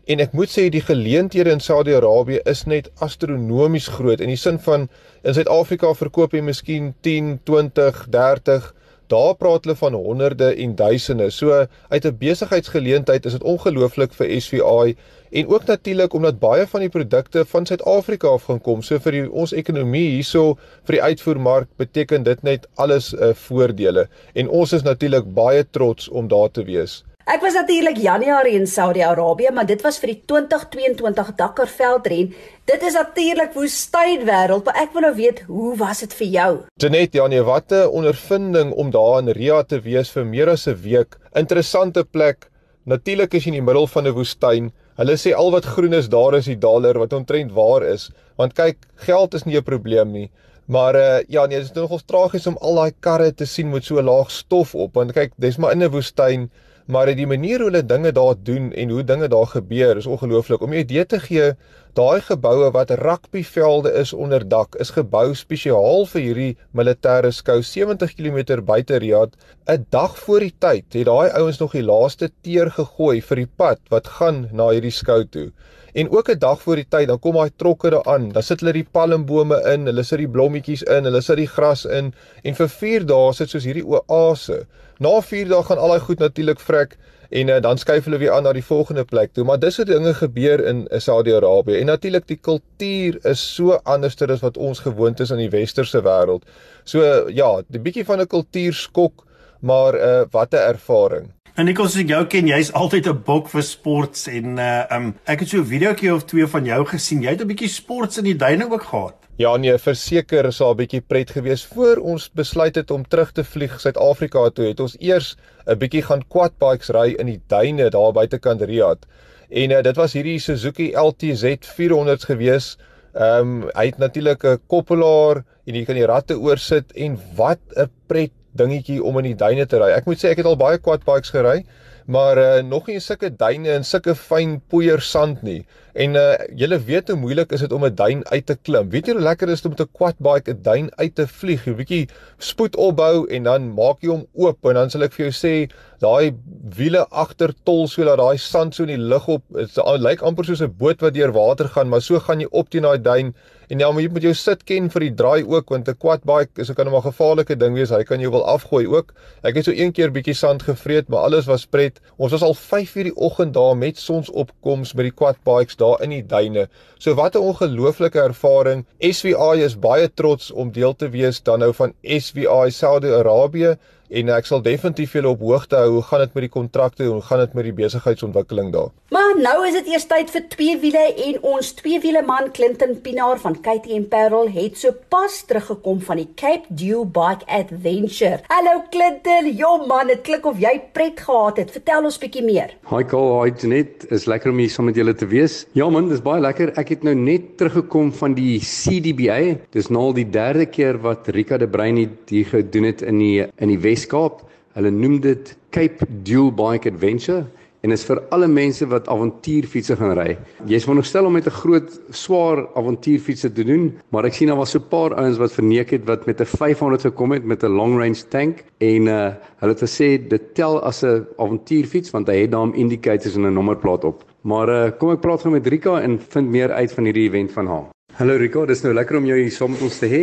En 0.06 0.20
ek 0.20 0.32
moet 0.32 0.50
sê 0.52 0.68
die 0.68 0.84
geleenthede 0.84 1.50
in 1.50 1.60
Saudi-Arabië 1.60 2.42
is 2.44 2.66
net 2.66 2.90
astronomies 3.00 3.88
groot 3.88 4.20
in 4.20 4.28
die 4.28 4.36
sin 4.36 4.58
van 4.58 4.88
in 5.24 5.34
Suid-Afrika 5.34 5.94
verkoop 5.94 6.34
jy 6.34 6.42
miskien 6.42 6.94
10, 7.00 7.40
20, 7.44 8.06
30 8.10 8.73
Daar 9.06 9.34
praat 9.36 9.64
hulle 9.64 9.76
van 9.76 9.92
honderde 9.92 10.54
en 10.54 10.74
duisende. 10.74 11.30
So 11.30 11.66
uit 11.88 12.04
'n 12.04 12.16
besigheidsgeleentheid 12.18 13.26
is 13.26 13.32
dit 13.32 13.42
ongelooflik 13.42 14.12
vir 14.12 14.40
SVI 14.40 14.96
en 15.30 15.46
ook 15.48 15.64
natuurlik 15.64 16.12
omdat 16.12 16.38
baie 16.38 16.66
van 16.66 16.80
die 16.80 16.88
produkte 16.88 17.44
van 17.44 17.66
Suid-Afrika 17.66 18.28
af 18.28 18.44
gaan 18.44 18.60
kom. 18.60 18.82
So 18.82 18.98
vir 18.98 19.12
die, 19.12 19.30
ons 19.30 19.52
ekonomie 19.52 20.08
hierso 20.10 20.58
vir 20.84 20.92
die 20.92 21.02
uitvoermark 21.02 21.68
beteken 21.76 22.22
dit 22.22 22.42
net 22.42 22.68
alles 22.74 23.12
'n 23.12 23.16
uh, 23.16 23.28
eh, 23.28 23.34
voordele 23.34 24.08
en 24.32 24.48
ons 24.48 24.72
is 24.72 24.82
natuurlik 24.82 25.34
baie 25.34 25.64
trots 25.70 26.08
om 26.08 26.28
daar 26.28 26.50
te 26.50 26.64
wees. 26.64 27.04
Ek 27.24 27.40
was 27.40 27.54
natuurlik 27.56 27.96
Januarie 28.04 28.58
in 28.58 28.66
Saudi-Arabië, 28.68 29.48
maar 29.56 29.64
dit 29.64 29.80
was 29.80 29.96
vir 29.96 30.10
die 30.10 30.18
2022 30.28 31.30
Dakar-veldren. 31.38 32.34
Dit 32.68 32.82
is 32.84 32.98
natuurlik 32.98 33.54
woestynwêreld, 33.56 34.66
maar 34.68 34.76
ek 34.82 34.90
wil 34.92 35.06
nou 35.06 35.12
weet, 35.16 35.40
hoe 35.48 35.70
was 35.80 36.02
dit 36.04 36.16
vir 36.18 36.28
jou? 36.34 36.50
Janet, 36.84 37.16
ja 37.16 37.24
nee, 37.32 37.40
wat 37.40 37.72
'n 37.72 37.88
ondervinding 37.88 38.74
om 38.76 38.90
daar 38.90 39.22
in 39.22 39.32
Riyadh 39.32 39.68
te 39.68 39.80
wees 39.80 40.10
vir 40.10 40.26
meer 40.26 40.50
as 40.50 40.66
'n 40.68 40.76
week. 40.82 41.16
Interessante 41.32 42.04
plek. 42.04 42.50
Natuurlik 42.84 43.32
is 43.34 43.44
jy 43.44 43.54
in 43.54 43.64
die 43.64 43.72
middel 43.72 43.86
van 43.86 44.06
'n 44.06 44.12
woestyn. 44.12 44.72
Hulle 44.96 45.16
sê 45.16 45.32
al 45.32 45.50
wat 45.50 45.64
groen 45.64 45.94
is, 45.94 46.08
daar 46.08 46.34
is 46.34 46.44
die 46.44 46.58
dollar 46.58 46.98
wat 46.98 47.12
omtrent 47.12 47.52
waar 47.52 47.82
is. 47.82 48.10
Want 48.36 48.52
kyk, 48.52 48.76
geld 48.96 49.34
is 49.34 49.44
nie 49.44 49.56
'n 49.56 49.62
probleem 49.62 50.12
nie. 50.12 50.30
Maar 50.66 50.94
uh, 50.94 51.22
ja 51.28 51.46
nee, 51.46 51.58
dit 51.58 51.70
is 51.70 51.72
nogal 51.72 52.00
tragies 52.04 52.46
om 52.46 52.58
al 52.60 52.74
daai 52.74 52.92
karre 53.00 53.32
te 53.32 53.46
sien 53.46 53.70
met 53.70 53.84
so 53.84 54.02
laag 54.02 54.30
stof 54.30 54.74
op. 54.74 54.94
Want 54.94 55.12
kyk, 55.12 55.32
dis 55.38 55.56
maar 55.56 55.72
in 55.72 55.82
'n 55.82 55.90
woestyn 55.90 56.50
maar 56.86 57.08
die 57.16 57.26
manier 57.26 57.62
hoe 57.62 57.70
hulle 57.70 57.86
dinge 57.86 58.12
daar 58.12 58.34
doen 58.42 58.72
en 58.72 58.90
hoe 58.90 59.04
dinge 59.04 59.28
daar 59.28 59.46
gebeur 59.46 59.96
is 59.96 60.06
ongelooflik. 60.06 60.60
Om 60.60 60.72
'n 60.72 60.84
idee 60.84 61.06
te 61.06 61.20
gee, 61.20 61.52
daai 61.92 62.20
geboue 62.20 62.70
wat 62.70 62.90
rugbyvelde 62.90 63.92
is 63.92 64.12
onder 64.12 64.48
dak, 64.48 64.74
is 64.74 64.90
gebou 64.90 65.34
spesiaal 65.34 66.06
vir 66.06 66.22
hierdie 66.22 66.56
militêre 66.72 67.30
skou 67.32 67.62
70 67.62 68.14
km 68.14 68.60
buite 68.64 68.96
Riyadh. 68.96 69.32
'n 69.66 69.86
Dag 69.90 70.18
voor 70.18 70.40
die 70.40 70.54
tyd 70.58 70.84
het 70.92 71.06
daai 71.06 71.30
ouens 71.30 71.58
nog 71.58 71.72
die 71.72 71.82
laaste 71.82 72.30
teer 72.42 72.70
gegooi 72.70 73.22
vir 73.22 73.36
die 73.36 73.50
pad 73.56 73.78
wat 73.88 74.06
gaan 74.06 74.48
na 74.52 74.68
hierdie 74.68 74.90
skou 74.90 75.24
toe. 75.24 75.52
En 75.94 76.10
ook 76.10 76.28
'n 76.28 76.38
dag 76.38 76.62
voor 76.62 76.76
die 76.76 76.88
tyd, 76.88 77.08
dan 77.08 77.18
kom 77.18 77.34
daai 77.34 77.50
trokke 77.56 77.90
daar 77.90 78.04
aan. 78.04 78.28
Dan 78.28 78.42
sit 78.42 78.60
hulle 78.60 78.72
die 78.72 78.88
palmbome 78.92 79.62
in, 79.72 79.86
hulle 79.86 80.02
sit 80.02 80.18
die 80.18 80.28
blommetjies 80.28 80.82
in, 80.82 81.04
hulle 81.04 81.20
sit 81.20 81.36
die 81.36 81.46
gras 81.46 81.84
in 81.84 82.14
en 82.42 82.54
vir 82.54 82.68
4 82.68 83.06
dae 83.06 83.32
sit 83.32 83.50
soos 83.50 83.64
hierdie 83.64 83.86
oase. 83.86 84.66
Na 84.98 85.20
4 85.20 85.48
dae 85.48 85.62
gaan 85.62 85.78
al 85.78 85.88
daai 85.88 86.00
goed 86.00 86.18
natuurlik 86.18 86.60
vrek 86.60 86.96
en 87.30 87.48
uh, 87.48 87.60
dan 87.60 87.78
skuif 87.78 88.04
hulle 88.04 88.18
weer 88.18 88.32
aan 88.32 88.44
na 88.46 88.52
die 88.52 88.64
volgende 88.64 89.04
plek 89.04 89.32
toe. 89.32 89.44
Maar 89.44 89.58
dis 89.58 89.76
hoe 89.76 89.84
dinge 89.84 90.14
gebeur 90.14 90.64
in 90.64 90.86
Saudi-Arabië. 90.90 91.80
En 91.80 91.86
natuurlik 91.86 92.26
die 92.26 92.36
kultuur 92.36 93.18
is 93.26 93.42
so 93.54 93.80
anderster 93.82 94.30
as 94.30 94.44
wat 94.44 94.56
ons 94.56 94.84
gewoond 94.84 95.20
is 95.20 95.30
in 95.34 95.42
die 95.42 95.50
westerse 95.50 96.02
wêreld. 96.04 96.46
So 96.84 97.02
uh, 97.02 97.34
ja, 97.34 97.62
'n 97.62 97.82
bietjie 97.82 98.04
van 98.04 98.20
'n 98.20 98.26
kultuurskok, 98.26 99.24
maar 99.60 99.94
uh, 99.94 100.22
wat 100.30 100.52
'n 100.52 100.62
ervaring. 100.74 101.32
En 101.54 101.68
ek 101.68 101.78
as 101.78 101.94
ek 101.96 102.08
jou 102.08 102.24
ken, 102.26 102.48
jy's 102.50 102.72
altyd 102.72 103.06
'n 103.06 103.22
bok 103.26 103.48
vir 103.48 103.62
sports 103.62 104.26
en 104.26 104.58
uh 104.58 104.86
um 104.90 105.14
ek 105.24 105.40
het 105.40 105.48
so 105.48 105.58
'n 105.58 105.70
videoetjie 105.70 106.14
of 106.14 106.24
twee 106.24 106.46
van 106.46 106.64
jou 106.64 106.84
gesien. 106.84 107.22
Jy 107.22 107.30
het 107.30 107.42
'n 107.42 107.46
bietjie 107.46 107.68
sports 107.68 108.18
in 108.18 108.24
die 108.24 108.36
duine 108.36 108.70
ook 108.70 108.82
gehad. 108.82 109.23
Ja 109.34 109.56
nee, 109.58 109.74
verseker 109.82 110.46
is 110.46 110.60
daar 110.62 110.74
'n 110.74 110.78
bietjie 110.78 111.00
pret 111.00 111.30
gewees 111.34 111.64
voor 111.66 111.96
ons 111.96 112.30
besluit 112.30 112.74
het 112.74 112.90
om 112.90 113.02
terug 113.02 113.32
te 113.32 113.44
vlieg 113.44 113.80
Suid-Afrika 113.80 114.50
toe. 114.50 114.66
Het 114.66 114.80
ons 114.80 114.94
eers 115.00 115.36
'n 115.66 115.78
bietjie 115.78 116.02
gaan 116.02 116.22
quad 116.28 116.52
bikes 116.58 116.88
ry 116.88 117.16
in 117.18 117.26
die 117.26 117.40
duine 117.48 117.90
daar 117.90 118.12
buitekant 118.12 118.62
Riyadh. 118.62 119.02
En 119.50 119.70
uh, 119.70 119.82
dit 119.82 119.96
was 119.96 120.12
hierdie 120.12 120.38
Suzuki 120.38 120.92
LTZ 120.94 121.66
400s 121.78 122.24
gewees. 122.30 122.78
Ehm 123.14 123.64
um, 123.64 123.70
hy 123.74 123.86
het 123.86 123.98
natuurlik 123.98 124.44
'n 124.44 124.60
koppelaar 124.66 125.42
en 125.66 125.74
jy 125.74 125.84
kan 125.84 125.94
die 125.94 126.06
ratte 126.06 126.38
oorsit 126.38 126.92
en 126.92 127.18
wat 127.34 127.58
'n 127.76 127.90
pret 128.06 128.30
dingetjie 128.52 129.02
om 129.02 129.18
in 129.18 129.24
die 129.24 129.34
duine 129.34 129.66
te 129.66 129.78
ry. 129.78 129.90
Ek 129.90 130.06
moet 130.06 130.18
sê 130.18 130.30
ek 130.30 130.36
het 130.36 130.46
al 130.46 130.56
baie 130.56 130.78
quad 130.78 131.04
bikes 131.04 131.30
gery, 131.30 131.64
maar 132.06 132.38
uh, 132.38 132.62
nog 132.62 132.86
nie 132.86 133.00
sulke 133.00 133.36
duine 133.36 133.70
en 133.70 133.84
sulke 133.84 134.14
fyn 134.14 134.60
poeier 134.68 135.00
sand 135.00 135.42
nie. 135.42 135.64
En 135.94 136.16
uh 136.18 136.34
julle 136.58 136.78
weet 136.82 137.08
hoe 137.08 137.16
moeilik 137.18 137.52
is 137.54 137.62
dit 137.62 137.72
om 137.72 137.84
'n 137.86 137.94
duin 137.94 138.22
uit 138.28 138.46
te 138.46 138.56
klim. 138.56 138.90
Weet 138.90 139.06
jy 139.06 139.12
hoe 139.14 139.22
lekker 139.22 139.48
is 139.48 139.62
dit 139.62 139.70
om 139.70 139.74
met 139.78 139.86
'n 139.86 139.92
quad 139.98 140.16
bike 140.18 140.50
'n 140.50 140.62
duin 140.62 140.90
uit 140.96 141.14
te 141.14 141.26
vlieg? 141.26 141.66
'n 141.66 141.76
Bietjie 141.76 142.08
spoed 142.38 142.76
opbou 142.76 143.26
en 143.26 143.42
dan 143.42 143.74
maak 143.74 144.02
jy 144.02 144.08
hom 144.08 144.26
oop 144.34 144.66
en 144.66 144.74
dan 144.74 144.90
sal 144.90 145.02
ek 145.02 145.12
vir 145.12 145.26
jou 145.26 145.34
sê 145.34 145.70
daai 146.00 146.34
wiele 146.76 147.06
agter 147.10 147.54
tol 147.62 147.86
so 147.88 148.04
dat 148.04 148.18
daai 148.18 148.38
sand 148.38 148.74
so 148.74 148.82
in 148.82 148.88
die 148.88 149.06
lug 149.12 149.28
op 149.28 149.42
dit 149.52 149.76
lyk 149.98 150.22
amper 150.22 150.44
soos 150.44 150.62
'n 150.62 150.74
boot 150.78 151.00
wat 151.00 151.14
deur 151.14 151.32
water 151.32 151.68
gaan, 151.68 151.88
maar 151.88 152.02
so 152.02 152.18
gaan 152.18 152.40
jy 152.40 152.48
op 152.50 152.70
teen 152.70 152.82
daai 152.82 152.98
duin 152.98 153.34
En 153.72 153.80
ja, 153.80 153.88
jy 153.96 154.10
moet 154.12 154.24
jou 154.26 154.32
sit 154.36 154.60
ken 154.68 154.90
vir 154.92 155.06
die 155.06 155.14
draai 155.16 155.44
ook 155.48 155.70
want 155.72 155.88
'n 155.88 155.96
quad 155.96 156.24
bike 156.28 156.60
is 156.60 156.70
ook 156.70 156.80
'n 156.80 156.90
maar 156.90 157.02
gevaarlike 157.02 157.56
ding 157.56 157.74
wees. 157.74 157.90
Hy 157.90 158.02
kan 158.02 158.20
jou 158.20 158.30
wel 158.30 158.44
afgooi 158.44 158.86
ook. 158.86 159.14
Ek 159.42 159.54
het 159.54 159.64
so 159.64 159.72
een 159.72 159.92
keer 159.92 160.10
bietjie 160.10 160.34
sand 160.34 160.62
gevreet, 160.62 161.08
maar 161.08 161.20
alles 161.20 161.46
was 161.46 161.66
pret. 161.66 162.00
Ons 162.16 162.32
was 162.32 162.42
al 162.42 162.54
5:00 162.54 163.02
die 163.02 163.16
oggend 163.16 163.54
daar 163.54 163.76
met 163.76 163.98
sonsopkoms 163.98 164.92
met 164.94 165.04
die 165.04 165.12
quad 165.12 165.36
bikes 165.44 165.76
daar 165.84 166.02
in 166.02 166.16
die 166.16 166.26
duine. 166.26 166.68
So 166.98 167.14
wat 167.14 167.36
'n 167.36 167.46
ongelooflike 167.52 168.20
ervaring. 168.20 168.86
SVI 168.98 169.64
is 169.64 169.78
baie 169.78 170.08
trots 170.14 170.50
om 170.50 170.72
deel 170.72 170.96
te 170.96 171.08
wees 171.08 171.42
dan 171.42 171.58
nou 171.58 171.72
van 171.74 171.92
SVI 172.02 172.70
Saudi-Arabië 172.70 173.76
en 174.14 174.30
ek 174.36 174.46
sal 174.48 174.62
definitief 174.62 175.14
julle 175.16 175.32
op 175.34 175.42
hoogte 175.42 175.78
hou 175.80 175.96
hoe 175.96 176.02
gaan 176.08 176.22
dit 176.24 176.36
met 176.36 176.46
die 176.46 176.52
kontrakte 176.56 177.08
hoe 177.08 177.22
gaan 177.28 177.42
dit 177.42 177.54
met 177.58 177.66
die 177.68 177.76
besigheidsontwikkeling 177.80 178.70
daar. 178.74 178.92
Maar 179.14 179.34
nou 179.38 179.56
is 179.66 179.74
dit 179.76 179.90
eers 179.92 180.06
tyd 180.10 180.30
vir 180.34 180.44
twee 180.52 180.76
wiele 180.82 181.02
en 181.26 181.36
ons 181.54 181.72
twee 181.78 182.00
wiele 182.02 182.22
man 182.26 182.50
Clinton 182.54 182.94
Pinaar 183.02 183.40
van 183.42 183.56
KTM 183.62 184.06
Parel 184.10 184.48
het 184.54 184.78
so 184.78 184.94
pas 185.10 185.36
teruggekom 185.48 186.00
van 186.06 186.22
die 186.22 186.28
Cape 186.38 186.66
Dew 186.68 187.04
Bike 187.14 187.46
Adventure. 187.46 188.40
Hallo 188.50 188.84
Clinton, 188.94 189.50
jo 189.58 189.76
man, 189.86 190.10
dit 190.10 190.22
klink 190.26 190.46
of 190.50 190.58
jy 190.62 190.72
pret 190.96 191.20
gehad 191.26 191.60
het. 191.62 191.74
Vertel 191.74 192.08
ons 192.10 192.18
bietjie 192.22 192.44
meer. 192.46 192.74
Hi 192.90 193.02
Karl, 193.06 193.30
hi 193.42 193.52
Janet, 193.52 194.06
is 194.14 194.28
lekker 194.30 194.54
om 194.54 194.62
hier 194.62 194.72
saam 194.72 194.88
met 194.90 194.98
julle 194.98 195.14
te 195.18 195.28
wees. 195.30 195.60
Ja 195.78 195.90
man, 195.90 196.10
dis 196.12 196.22
baie 196.24 196.42
lekker. 196.42 196.74
Ek 196.80 196.94
het 196.94 197.06
nou 197.06 197.14
net 197.18 197.54
teruggekom 197.60 198.12
van 198.18 198.34
die 198.38 198.58
CDBA. 198.62 199.38
Dis 199.74 199.90
nou 199.90 200.08
al 200.08 200.18
die 200.18 200.28
derde 200.30 200.66
keer 200.70 200.98
wat 201.02 201.30
Rika 201.34 201.58
de 201.58 201.70
Bruin 201.70 201.98
hier 202.30 202.50
gedoen 202.50 202.90
het 202.90 203.02
in 203.06 203.20
die 203.22 203.32
in 203.44 203.70
die 203.70 203.80
Weskaap. 204.04 204.44
Hulle 204.74 204.90
noem 204.90 205.20
dit 205.22 205.56
Cape 205.72 206.06
Dual 206.26 206.50
Bike 206.52 206.90
Adventure 206.90 207.46
en 207.84 207.92
is 207.92 208.04
vir 208.08 208.18
alle 208.32 208.46
mense 208.48 208.86
wat 208.88 209.08
avontuurfietsse 209.12 209.94
gaan 210.00 210.14
ry. 210.16 210.38
Jy's 210.66 210.86
veronderstel 210.86 211.26
om 211.28 211.34
met 211.36 211.46
'n 211.46 211.52
groot, 211.52 211.90
swaar 212.10 212.66
avontuurfiets 212.74 213.42
te 213.42 213.64
doen, 213.64 213.92
maar 214.10 214.24
ek 214.24 214.34
sien 214.34 214.48
daar 214.48 214.56
was 214.56 214.70
so 214.70 214.78
'n 214.78 214.88
paar 214.88 215.14
ouens 215.14 215.38
wat 215.38 215.52
verneek 215.52 215.90
het 215.90 216.04
wat 216.06 216.26
met 216.26 216.40
'n 216.40 216.44
500 216.46 217.02
gekom 217.02 217.32
het 217.32 217.44
met 217.44 217.62
'n 217.62 217.76
long 217.76 217.98
range 217.98 218.24
tank 218.28 218.64
en 218.80 219.06
uh 219.06 219.34
hulle 219.60 219.72
het 219.72 219.82
gesê 219.82 220.28
dit 220.28 220.54
tel 220.54 220.80
as 220.82 221.04
'n 221.04 221.26
avontuurfiets 221.36 222.10
want 222.10 222.28
hy 222.28 222.40
het 222.40 222.50
daarom 222.50 222.74
indicators 222.74 223.36
en 223.36 223.46
'n 223.46 223.54
nommerplaat 223.54 224.04
op. 224.04 224.24
Maar 224.42 224.68
uh 224.68 224.90
kom 224.98 225.10
ek 225.10 225.20
praat 225.20 225.42
gou 225.42 225.52
met 225.52 225.66
Rika 225.66 226.00
en 226.00 226.18
vind 226.18 226.48
meer 226.48 226.72
uit 226.72 226.92
van 226.92 227.04
hierdie 227.04 227.28
event 227.28 227.52
van 227.52 227.66
haar. 227.66 227.94
Hallo 228.14 228.36
Rico, 228.38 228.60
dis 228.62 228.78
nou 228.84 228.92
lekker 228.94 229.16
om 229.18 229.24
jou 229.26 229.34
hier 229.34 229.50
saam 229.50 229.72
met 229.74 229.80
ons 229.82 229.96
te 229.98 230.06
hê. 230.06 230.20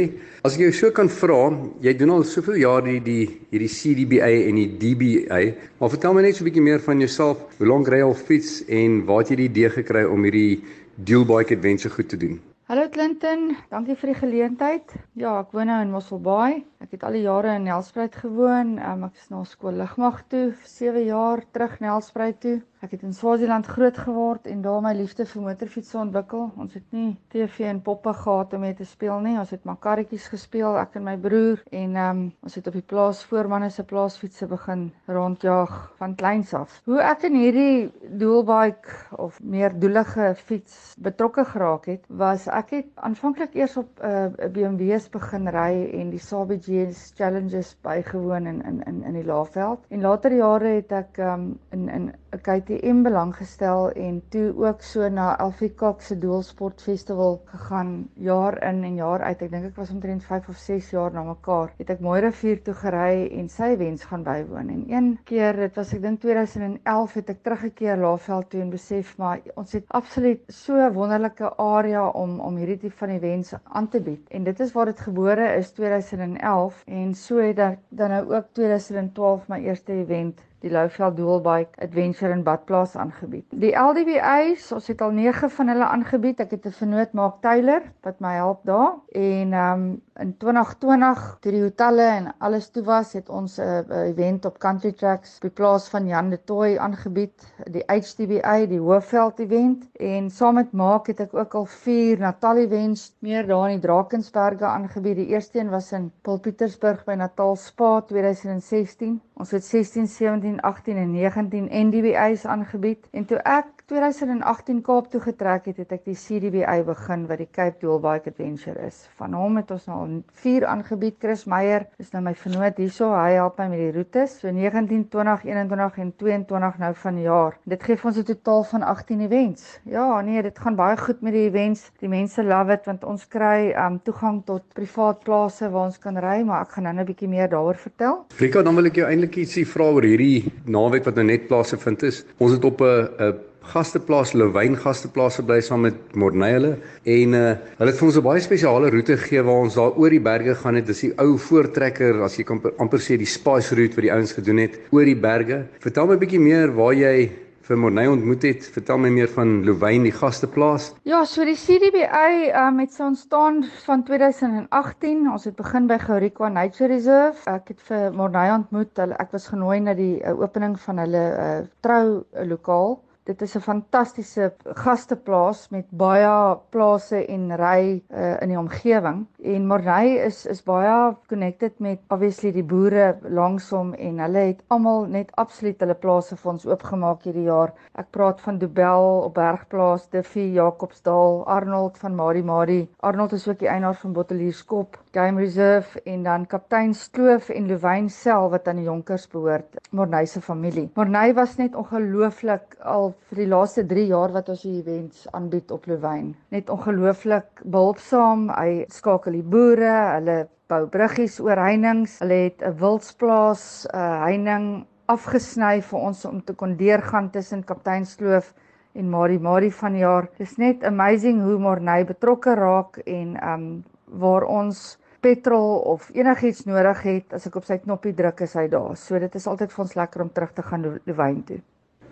As 0.47 0.53
ek 0.55 0.61
jou 0.63 0.69
so 0.77 0.91
kan 0.95 1.09
vra, 1.11 1.49
jy 1.83 1.91
doen 1.99 2.13
al 2.15 2.21
soveel 2.23 2.61
jaar 2.61 2.85
die 2.85 3.01
die 3.03 3.25
hierdie 3.51 3.67
CDBA 3.67 4.29
en 4.47 4.61
die 4.61 4.69
DBA, 4.79 5.39
maar 5.75 5.91
vertel 5.91 6.15
my 6.15 6.23
net 6.23 6.37
so 6.37 6.45
'n 6.45 6.47
bietjie 6.47 6.63
meer 6.63 6.79
van 6.79 7.03
jouself. 7.03 7.41
Hoe 7.57 7.67
lank 7.67 7.91
ry 7.91 7.99
jy 7.99 8.07
al 8.07 8.15
fiets 8.15 8.63
en 8.69 9.03
waar 9.03 9.19
het 9.19 9.31
jy 9.31 9.37
die 9.41 9.49
idee 9.51 9.69
gekry 9.75 10.05
om 10.07 10.23
hierdie 10.23 10.63
dual 11.03 11.25
bike 11.25 11.57
adventure 11.59 11.93
goed 11.93 12.07
te 12.07 12.15
doen? 12.15 12.39
Hallo 12.71 12.87
Clinton, 12.87 13.57
dankie 13.69 13.99
vir 13.99 14.13
die 14.13 14.19
geleentheid. 14.21 14.87
Ja, 15.19 15.41
ek 15.41 15.51
woon 15.51 15.67
nou 15.67 15.81
in 15.81 15.91
Mosselbaai. 15.91 16.63
Ek 16.79 16.91
het 16.95 17.03
al 17.03 17.11
die 17.11 17.27
jare 17.27 17.57
in 17.57 17.67
Nelspruit 17.67 18.15
gewoon. 18.15 18.79
Um, 18.79 19.03
ek 19.03 19.19
is 19.19 19.27
na 19.29 19.43
skool 19.43 19.75
lugmag 19.75 20.23
toe 20.29 20.53
vir 20.55 20.69
7 20.79 21.03
jaar 21.11 21.43
terug 21.51 21.81
Nelspruit 21.81 22.39
toe. 22.39 22.61
Ek 22.81 22.95
het 22.95 23.03
in 23.05 23.13
Swaziland 23.13 23.67
groot 23.69 23.97
geword 23.97 24.47
en 24.49 24.61
daar 24.65 24.79
my 24.81 24.95
liefde 24.97 25.27
vir 25.29 25.43
motorfietsse 25.45 25.99
ontwikkel. 26.01 26.47
Ons 26.57 26.73
het 26.73 26.85
nie 26.95 27.11
TV 27.29 27.67
en 27.69 27.81
poppe 27.85 28.09
gehad 28.17 28.55
om 28.57 28.63
mee 28.65 28.73
te 28.73 28.87
speel 28.89 29.19
nie. 29.21 29.35
Ons 29.37 29.51
het 29.53 29.67
maar 29.69 29.77
karretjies 29.83 30.25
gespeel, 30.31 30.79
ek 30.81 30.95
en 30.97 31.05
my 31.05 31.13
broer 31.21 31.61
en 31.69 31.93
ehm 31.93 32.09
um, 32.09 32.23
ons 32.41 32.55
het 32.57 32.69
op 32.71 32.73
die 32.73 32.87
plaas 32.93 33.19
voormanne 33.29 33.69
se 33.69 33.85
plaasfietsse 33.85 34.47
begin 34.49 34.87
rondjaag 35.05 35.75
van 35.99 36.15
kleins 36.17 36.55
af. 36.57 36.79
Hoe 36.89 36.97
ek 37.05 37.27
in 37.29 37.37
hierdie 37.37 37.91
dualbike 38.23 38.97
of 39.27 39.37
meer 39.43 39.77
doelige 39.77 40.31
fiets 40.41 40.95
betrokke 40.97 41.45
geraak 41.51 41.85
het, 41.85 42.09
was 42.09 42.47
ek 42.49 42.73
het 42.79 42.89
aanvanklik 42.95 43.53
eers 43.61 43.77
op 43.77 44.01
'n 44.01 44.09
uh, 44.09 44.25
eh, 44.25 44.49
BMW's 44.57 45.05
begin 45.13 45.47
ry 45.53 45.85
en 46.01 46.09
die 46.09 46.23
Sabi 46.31 46.57
GS 46.57 47.13
Challenges 47.13 47.77
bygewoon 47.85 48.47
in 48.47 48.65
in 48.65 48.81
in 48.89 49.03
in 49.03 49.13
die 49.21 49.25
Laagveld. 49.29 49.85
En 49.89 50.01
later 50.01 50.33
jare 50.33 50.75
het 50.81 50.91
ek 50.91 51.17
ehm 51.21 51.39
um, 51.45 51.59
in 51.69 51.89
in 51.89 52.11
KTM 52.39 53.01
belang 53.03 53.33
gestel 53.35 53.89
en 53.91 54.21
toe 54.31 54.53
ook 54.55 54.81
so 54.81 55.07
na 55.09 55.37
Alfikak 55.43 56.01
se 56.01 56.15
Doelsport 56.17 56.81
Festival 56.81 57.41
gegaan 57.45 58.09
jaar 58.15 58.55
in 58.63 58.83
en 58.83 58.95
jaar 58.95 59.21
uit. 59.21 59.41
Ek 59.41 59.51
dink 59.51 59.65
ek 59.67 59.75
was 59.75 59.91
omtrent 59.91 60.23
5 60.23 60.47
of 60.53 60.55
6 60.55 60.91
jaar 60.95 61.11
na 61.11 61.23
mekaar. 61.27 61.73
Het 61.77 61.89
ek 61.95 61.99
mooi 61.99 62.21
rivier 62.23 62.61
toe 62.63 62.73
gery 62.73 63.27
en 63.39 63.49
sy 63.51 63.73
wens 63.81 64.05
gaan 64.07 64.23
bywoon. 64.23 64.69
En 64.69 64.85
een 64.87 65.09
keer, 65.27 65.59
dit 65.59 65.75
was 65.75 65.91
ek 65.93 66.01
dink 66.05 66.21
2011 66.23 67.17
het 67.19 67.33
ek 67.35 67.43
teruggekeer 67.43 67.99
Laagveld 67.99 68.49
toe 68.53 68.61
en 68.61 68.71
besef 68.71 69.17
maar 69.19 69.41
ons 69.55 69.75
het 69.75 69.85
absoluut 69.89 70.45
so 70.47 70.79
'n 70.79 70.93
wonderlike 70.93 71.51
area 71.57 72.07
om 72.07 72.39
om 72.39 72.55
hierdie 72.55 72.77
tipe 72.77 72.97
van 72.97 73.19
wens 73.19 73.53
aan 73.63 73.87
te 73.87 73.99
bied. 73.99 74.23
En 74.29 74.43
dit 74.43 74.59
is 74.59 74.71
waar 74.71 74.85
dit 74.85 74.99
gebore 74.99 75.55
is 75.57 75.71
2011 75.71 76.83
en 76.87 77.13
so 77.13 77.37
het 77.37 77.59
ek 77.59 77.79
dan 77.89 78.09
nou 78.09 78.23
ook 78.33 78.53
2012 78.53 79.47
my 79.47 79.59
eerste 79.59 79.93
event 79.93 80.41
die 80.61 80.71
Louveld 80.71 81.17
Dualbike 81.17 81.81
Adventure 81.81 82.31
in 82.31 82.43
Badplaas 82.43 82.95
aangebied. 82.95 83.45
Die 83.49 83.73
LDBA's, 83.77 84.71
ons 84.71 84.87
het 84.87 85.01
al 85.01 85.11
9 85.17 85.49
van 85.49 85.73
hulle 85.73 85.87
aangebied. 85.89 86.39
Ek 86.39 86.51
het 86.51 86.65
'n 86.65 86.77
vernoot 86.81 87.13
maak 87.13 87.41
Tyler 87.41 87.81
wat 88.01 88.19
my 88.19 88.33
help 88.35 88.61
daar 88.63 88.93
en 89.11 89.53
um, 89.53 90.01
in 90.21 90.37
2020 90.37 91.37
toe 91.41 91.51
die 91.51 91.61
hotelle 91.63 92.03
en 92.03 92.27
alles 92.39 92.69
toe 92.69 92.83
was, 92.83 93.13
het 93.13 93.29
ons 93.29 93.57
'n 93.57 93.85
uh, 93.89 94.09
event 94.09 94.45
op 94.45 94.59
Country 94.59 94.91
Tracks 94.91 95.39
by 95.39 95.49
plaas 95.49 95.89
van 95.89 96.07
Jan 96.07 96.29
de 96.29 96.39
Tooi 96.43 96.77
aangebied, 96.77 97.47
die 97.65 97.83
HDBA, 97.87 98.65
die 98.65 98.79
Hoofveld 98.79 99.39
event 99.39 99.87
en 99.99 100.29
saam 100.29 100.55
met 100.55 100.71
Maak 100.71 101.07
het 101.07 101.19
ek 101.19 101.33
ook 101.33 101.53
al 101.55 101.65
4 101.65 102.19
Natal 102.19 102.57
events 102.57 103.15
meer 103.19 103.47
daar 103.47 103.69
in 103.69 103.79
die 103.79 103.87
Drakensberge 103.87 104.65
aangebied. 104.65 105.15
Die 105.15 105.27
eerste 105.27 105.59
een 105.59 105.69
was 105.69 105.91
in 105.91 106.11
Paul 106.21 106.39
Pietersburg 106.39 107.03
by 107.03 107.13
Natal 107.13 107.55
Spa 107.55 108.01
2016. 108.01 109.21
Ons 109.41 109.51
het 109.55 109.63
16, 109.65 110.05
17, 110.07 110.59
18 110.61 110.97
en 110.97 111.11
19 111.11 111.69
NDBI's 111.71 112.43
aangebied 112.45 113.07
en 113.11 113.25
toe 113.25 113.39
ek 113.41 113.81
2018 113.91 114.81
Kaap 114.85 115.07
toe 115.11 115.19
getrek 115.19 115.65
het, 115.67 115.79
het 115.81 115.89
ek 115.97 116.03
die 116.05 116.15
CDBI 116.15 116.83
begin 116.87 117.25
wat 117.27 117.41
die 117.41 117.47
Cape 117.49 117.81
Dual 117.81 117.97
Bike 117.99 118.29
Adventure 118.29 118.77
is. 118.85 119.01
Van 119.19 119.33
hom 119.35 119.57
het 119.59 119.71
ons 119.73 119.87
nou 119.89 119.97
4 120.43 120.65
aangebied. 120.69 121.17
Chris 121.19 121.43
Meyer 121.49 121.87
is 121.99 122.13
nou 122.13 122.21
my 122.23 122.31
vernoot 122.37 122.77
hierso. 122.79 123.09
Hy 123.11 123.33
help 123.39 123.57
my 123.59 123.67
met 123.73 123.81
die 123.81 123.89
roetes. 123.95 124.37
So 124.39 124.53
19, 124.53 125.07
20, 125.11 125.43
21 125.49 125.97
en 126.05 126.13
22 126.21 126.77
nou 126.85 126.91
van 127.01 127.19
die 127.19 127.25
jaar. 127.25 127.57
Dit 127.65 127.83
gee 127.83 127.97
ons 127.97 128.17
'n 128.21 128.23
totaal 128.29 128.63
van 128.63 128.83
18 128.93 129.25
events. 129.25 129.79
Ja, 129.83 130.21
nee, 130.21 130.41
dit 130.41 130.59
gaan 130.59 130.75
baie 130.75 130.97
goed 130.97 131.21
met 131.21 131.33
die 131.33 131.49
events. 131.49 131.91
Die 131.99 132.09
mense 132.09 132.43
love 132.43 132.69
dit 132.77 132.85
want 132.85 133.03
ons 133.03 133.27
kry 133.27 133.73
um 133.75 133.99
toegang 134.03 134.45
tot 134.45 134.63
privaat 134.73 135.23
plase 135.23 135.69
waar 135.69 135.85
ons 135.85 135.99
kan 135.99 136.17
ry, 136.17 136.43
maar 136.43 136.61
ek 136.61 136.71
gaan 136.71 136.83
nou 136.83 136.95
'n 136.95 137.05
bietjie 137.05 137.27
meer 137.27 137.49
daaroor 137.49 137.75
vertel. 137.75 138.25
Rika, 138.37 138.63
dan 138.63 138.75
wil 138.75 138.85
ek 138.85 138.95
jou 138.95 139.07
eintlik 139.09 139.30
ietsie 139.37 139.65
vra 139.65 139.91
oor 139.91 140.03
hierdie 140.03 140.51
naweek 140.65 141.05
wat 141.05 141.15
nou 141.15 141.25
net 141.25 141.47
plaas 141.47 141.71
gevind 141.71 142.03
is. 142.03 142.25
Ons 142.39 142.53
het 142.53 142.65
op 142.65 142.81
'n 142.81 143.07
'n 143.19 143.33
gasteplaas 143.61 144.33
Louwyn 144.33 144.75
gasteplaas 144.75 145.37
gebly 145.37 145.61
saam 145.61 145.81
met 145.85 146.15
Morney 146.17 146.55
hulle 146.55 146.71
en 147.05 147.35
uh, 147.37 147.53
hulle 147.77 147.91
het 147.91 147.99
vir 147.99 148.07
ons 148.07 148.17
'n 148.17 148.23
baie 148.25 148.41
spesiale 148.41 148.89
roete 148.89 149.17
gegee 149.17 149.43
waar 149.43 149.61
ons 149.65 149.75
daar 149.75 149.93
oor 149.97 150.09
die 150.09 150.19
berge 150.19 150.55
gaan 150.55 150.75
het. 150.75 150.85
Dis 150.85 151.01
die 151.05 151.13
ou 151.17 151.37
voortrekker 151.37 152.23
as 152.23 152.37
jy 152.37 152.43
kan 152.43 152.61
amper 152.79 152.99
sê 152.99 153.17
die 153.17 153.29
spice 153.29 153.75
route 153.75 153.95
wat 153.95 154.01
die 154.03 154.13
ouens 154.13 154.33
gedoen 154.33 154.57
het 154.57 154.79
oor 154.91 155.05
die 155.05 155.15
berge. 155.15 155.67
Vertel 155.79 156.07
my 156.07 156.13
'n 156.15 156.19
bietjie 156.19 156.39
meer 156.39 156.73
waar 156.73 156.93
jy 156.93 157.29
vir 157.71 157.79
Morney 157.79 158.07
ontmoet 158.11 158.43
het. 158.43 158.65
Vertel 158.75 158.99
my 158.99 159.09
meer 159.15 159.29
van 159.31 159.61
Louwyn 159.63 160.03
die 160.03 160.11
gasteplaas. 160.15 160.89
Ja, 161.07 161.21
so 161.25 161.45
die 161.47 161.55
CDBA 161.55 162.23
um, 162.65 162.81
het 162.83 162.91
so 162.91 163.05
ontstaan 163.07 163.61
van 163.85 164.03
2018. 164.07 165.21
Ons 165.31 165.47
het 165.47 165.55
begin 165.55 165.87
by 165.87 165.99
Gourikwa 166.01 166.49
Nature 166.51 166.91
Reserve. 166.91 167.39
Ek 167.51 167.71
het 167.71 167.85
vir 167.87 168.09
Morney 168.17 168.51
ontmoet. 168.51 168.99
Ek 168.99 169.31
was 169.31 169.47
genooi 169.53 169.79
na 169.85 169.95
die 169.95 170.17
uh, 170.19 170.35
opening 170.35 170.75
van 170.83 170.99
hulle 171.05 171.23
uh, 171.31 171.55
trou 171.85 172.03
uh, 172.19 172.45
lokaal 172.49 172.99
Dit 173.23 173.41
is 173.41 173.55
'n 173.55 173.61
fantastiese 173.61 174.53
gasteplaas 174.65 175.69
met 175.69 175.85
baie 175.89 176.57
plase 176.69 177.25
en 177.25 177.51
ry 177.55 178.01
uh, 178.09 178.41
in 178.41 178.49
die 178.49 178.57
omgewing 178.57 179.27
en 179.43 179.67
Morney 179.67 180.15
is 180.25 180.45
is 180.45 180.63
baie 180.63 181.15
connected 181.29 181.79
met 181.79 181.99
obviously 182.09 182.51
die 182.51 182.63
boere 182.63 183.17
langsom 183.29 183.93
en 183.93 184.17
hulle 184.19 184.45
het 184.47 184.63
almal 184.67 185.05
net 185.05 185.29
absoluut 185.35 185.79
hulle 185.79 185.93
plase 185.93 186.35
vir 186.35 186.51
ons 186.51 186.65
oopgemaak 186.65 187.21
hierdie 187.23 187.45
jaar. 187.45 187.73
Ek 187.93 188.09
praat 188.09 188.41
van 188.41 188.57
Dobel 188.57 189.05
op 189.27 189.33
Bergplaas, 189.33 190.09
Duffy, 190.09 190.47
Jacobsdal, 190.57 191.45
Arnold 191.45 191.97
van 191.97 192.15
Mari 192.15 192.41
Mari. 192.43 192.89
Arnold 192.99 193.33
is 193.37 193.47
ook 193.47 193.59
die 193.59 193.69
eienaar 193.69 193.95
van 194.01 194.13
Bottelierskop 194.13 194.97
Game 195.11 195.39
Reserve 195.39 196.01
en 196.05 196.23
dan 196.23 196.47
Kaptein 196.47 196.93
Stoof 196.93 197.49
en 197.49 197.67
Louwyn 197.67 198.09
self 198.09 198.51
wat 198.51 198.67
aan 198.67 198.81
die 198.81 198.89
Jonkers 198.89 199.27
behoort, 199.27 199.77
Morney 199.91 200.25
se 200.25 200.41
familie. 200.41 200.89
Morney 200.95 201.33
was 201.33 201.57
net 201.57 201.75
ongelooflik 201.75 202.77
al 202.81 203.10
vir 203.29 203.41
die 203.43 203.49
laaste 203.51 203.83
3 203.87 204.05
jaar 204.09 204.31
wat 204.35 204.49
ons 204.53 204.61
die 204.65 204.77
events 204.79 205.27
aanbied 205.37 205.71
op 205.71 205.85
Louwyn. 205.89 206.33
Net 206.51 206.69
ongelooflik 206.69 207.63
behulpsaam. 207.63 208.49
Hy 208.55 208.85
skakel 208.89 209.39
die 209.39 209.45
boere, 209.55 209.93
hulle 210.17 210.37
bou 210.71 210.85
bruggies 210.87 211.39
oor 211.43 211.59
heininge. 211.59 212.09
Hulle 212.19 212.39
het 212.47 212.63
'n 212.63 212.77
wildsplaas, 212.79 213.87
'n 213.93 214.23
heining 214.25 214.85
afgesny 215.11 215.81
vir 215.81 215.99
ons 215.99 216.25
om 216.25 216.41
te 216.41 216.53
kon 216.53 216.77
deurgaan 216.77 217.29
tussen 217.31 217.63
Kapteinskloof 217.63 218.53
en 218.93 219.09
Marie 219.09 219.39
Marie 219.39 219.73
van 219.73 219.97
jaar. 219.97 220.27
Dis 220.37 220.57
net 220.57 220.83
amazing 220.83 221.41
hoe 221.43 221.57
Morney 221.59 222.05
betrokke 222.05 222.55
raak 222.55 222.97
en 223.05 223.37
um 223.53 223.83
waar 224.05 224.43
ons 224.43 224.97
petrol 225.21 225.79
of 225.93 226.09
enigiets 226.17 226.65
nodig 226.65 227.03
het, 227.05 227.33
as 227.33 227.45
ek 227.47 227.59
op 227.61 227.67
sy 227.67 227.77
knoppie 227.83 228.13
druk 228.17 228.41
is 228.41 228.55
hy 228.57 228.67
daar. 228.71 228.95
So 228.97 229.19
dit 229.21 229.35
is 229.35 229.47
altyd 229.47 229.71
vir 229.71 229.83
ons 229.85 229.97
lekker 229.99 230.25
om 230.25 230.31
terug 230.33 230.55
te 230.57 230.65
gaan 230.65 230.87
Louwyn 231.05 231.43
toe. 231.47 231.61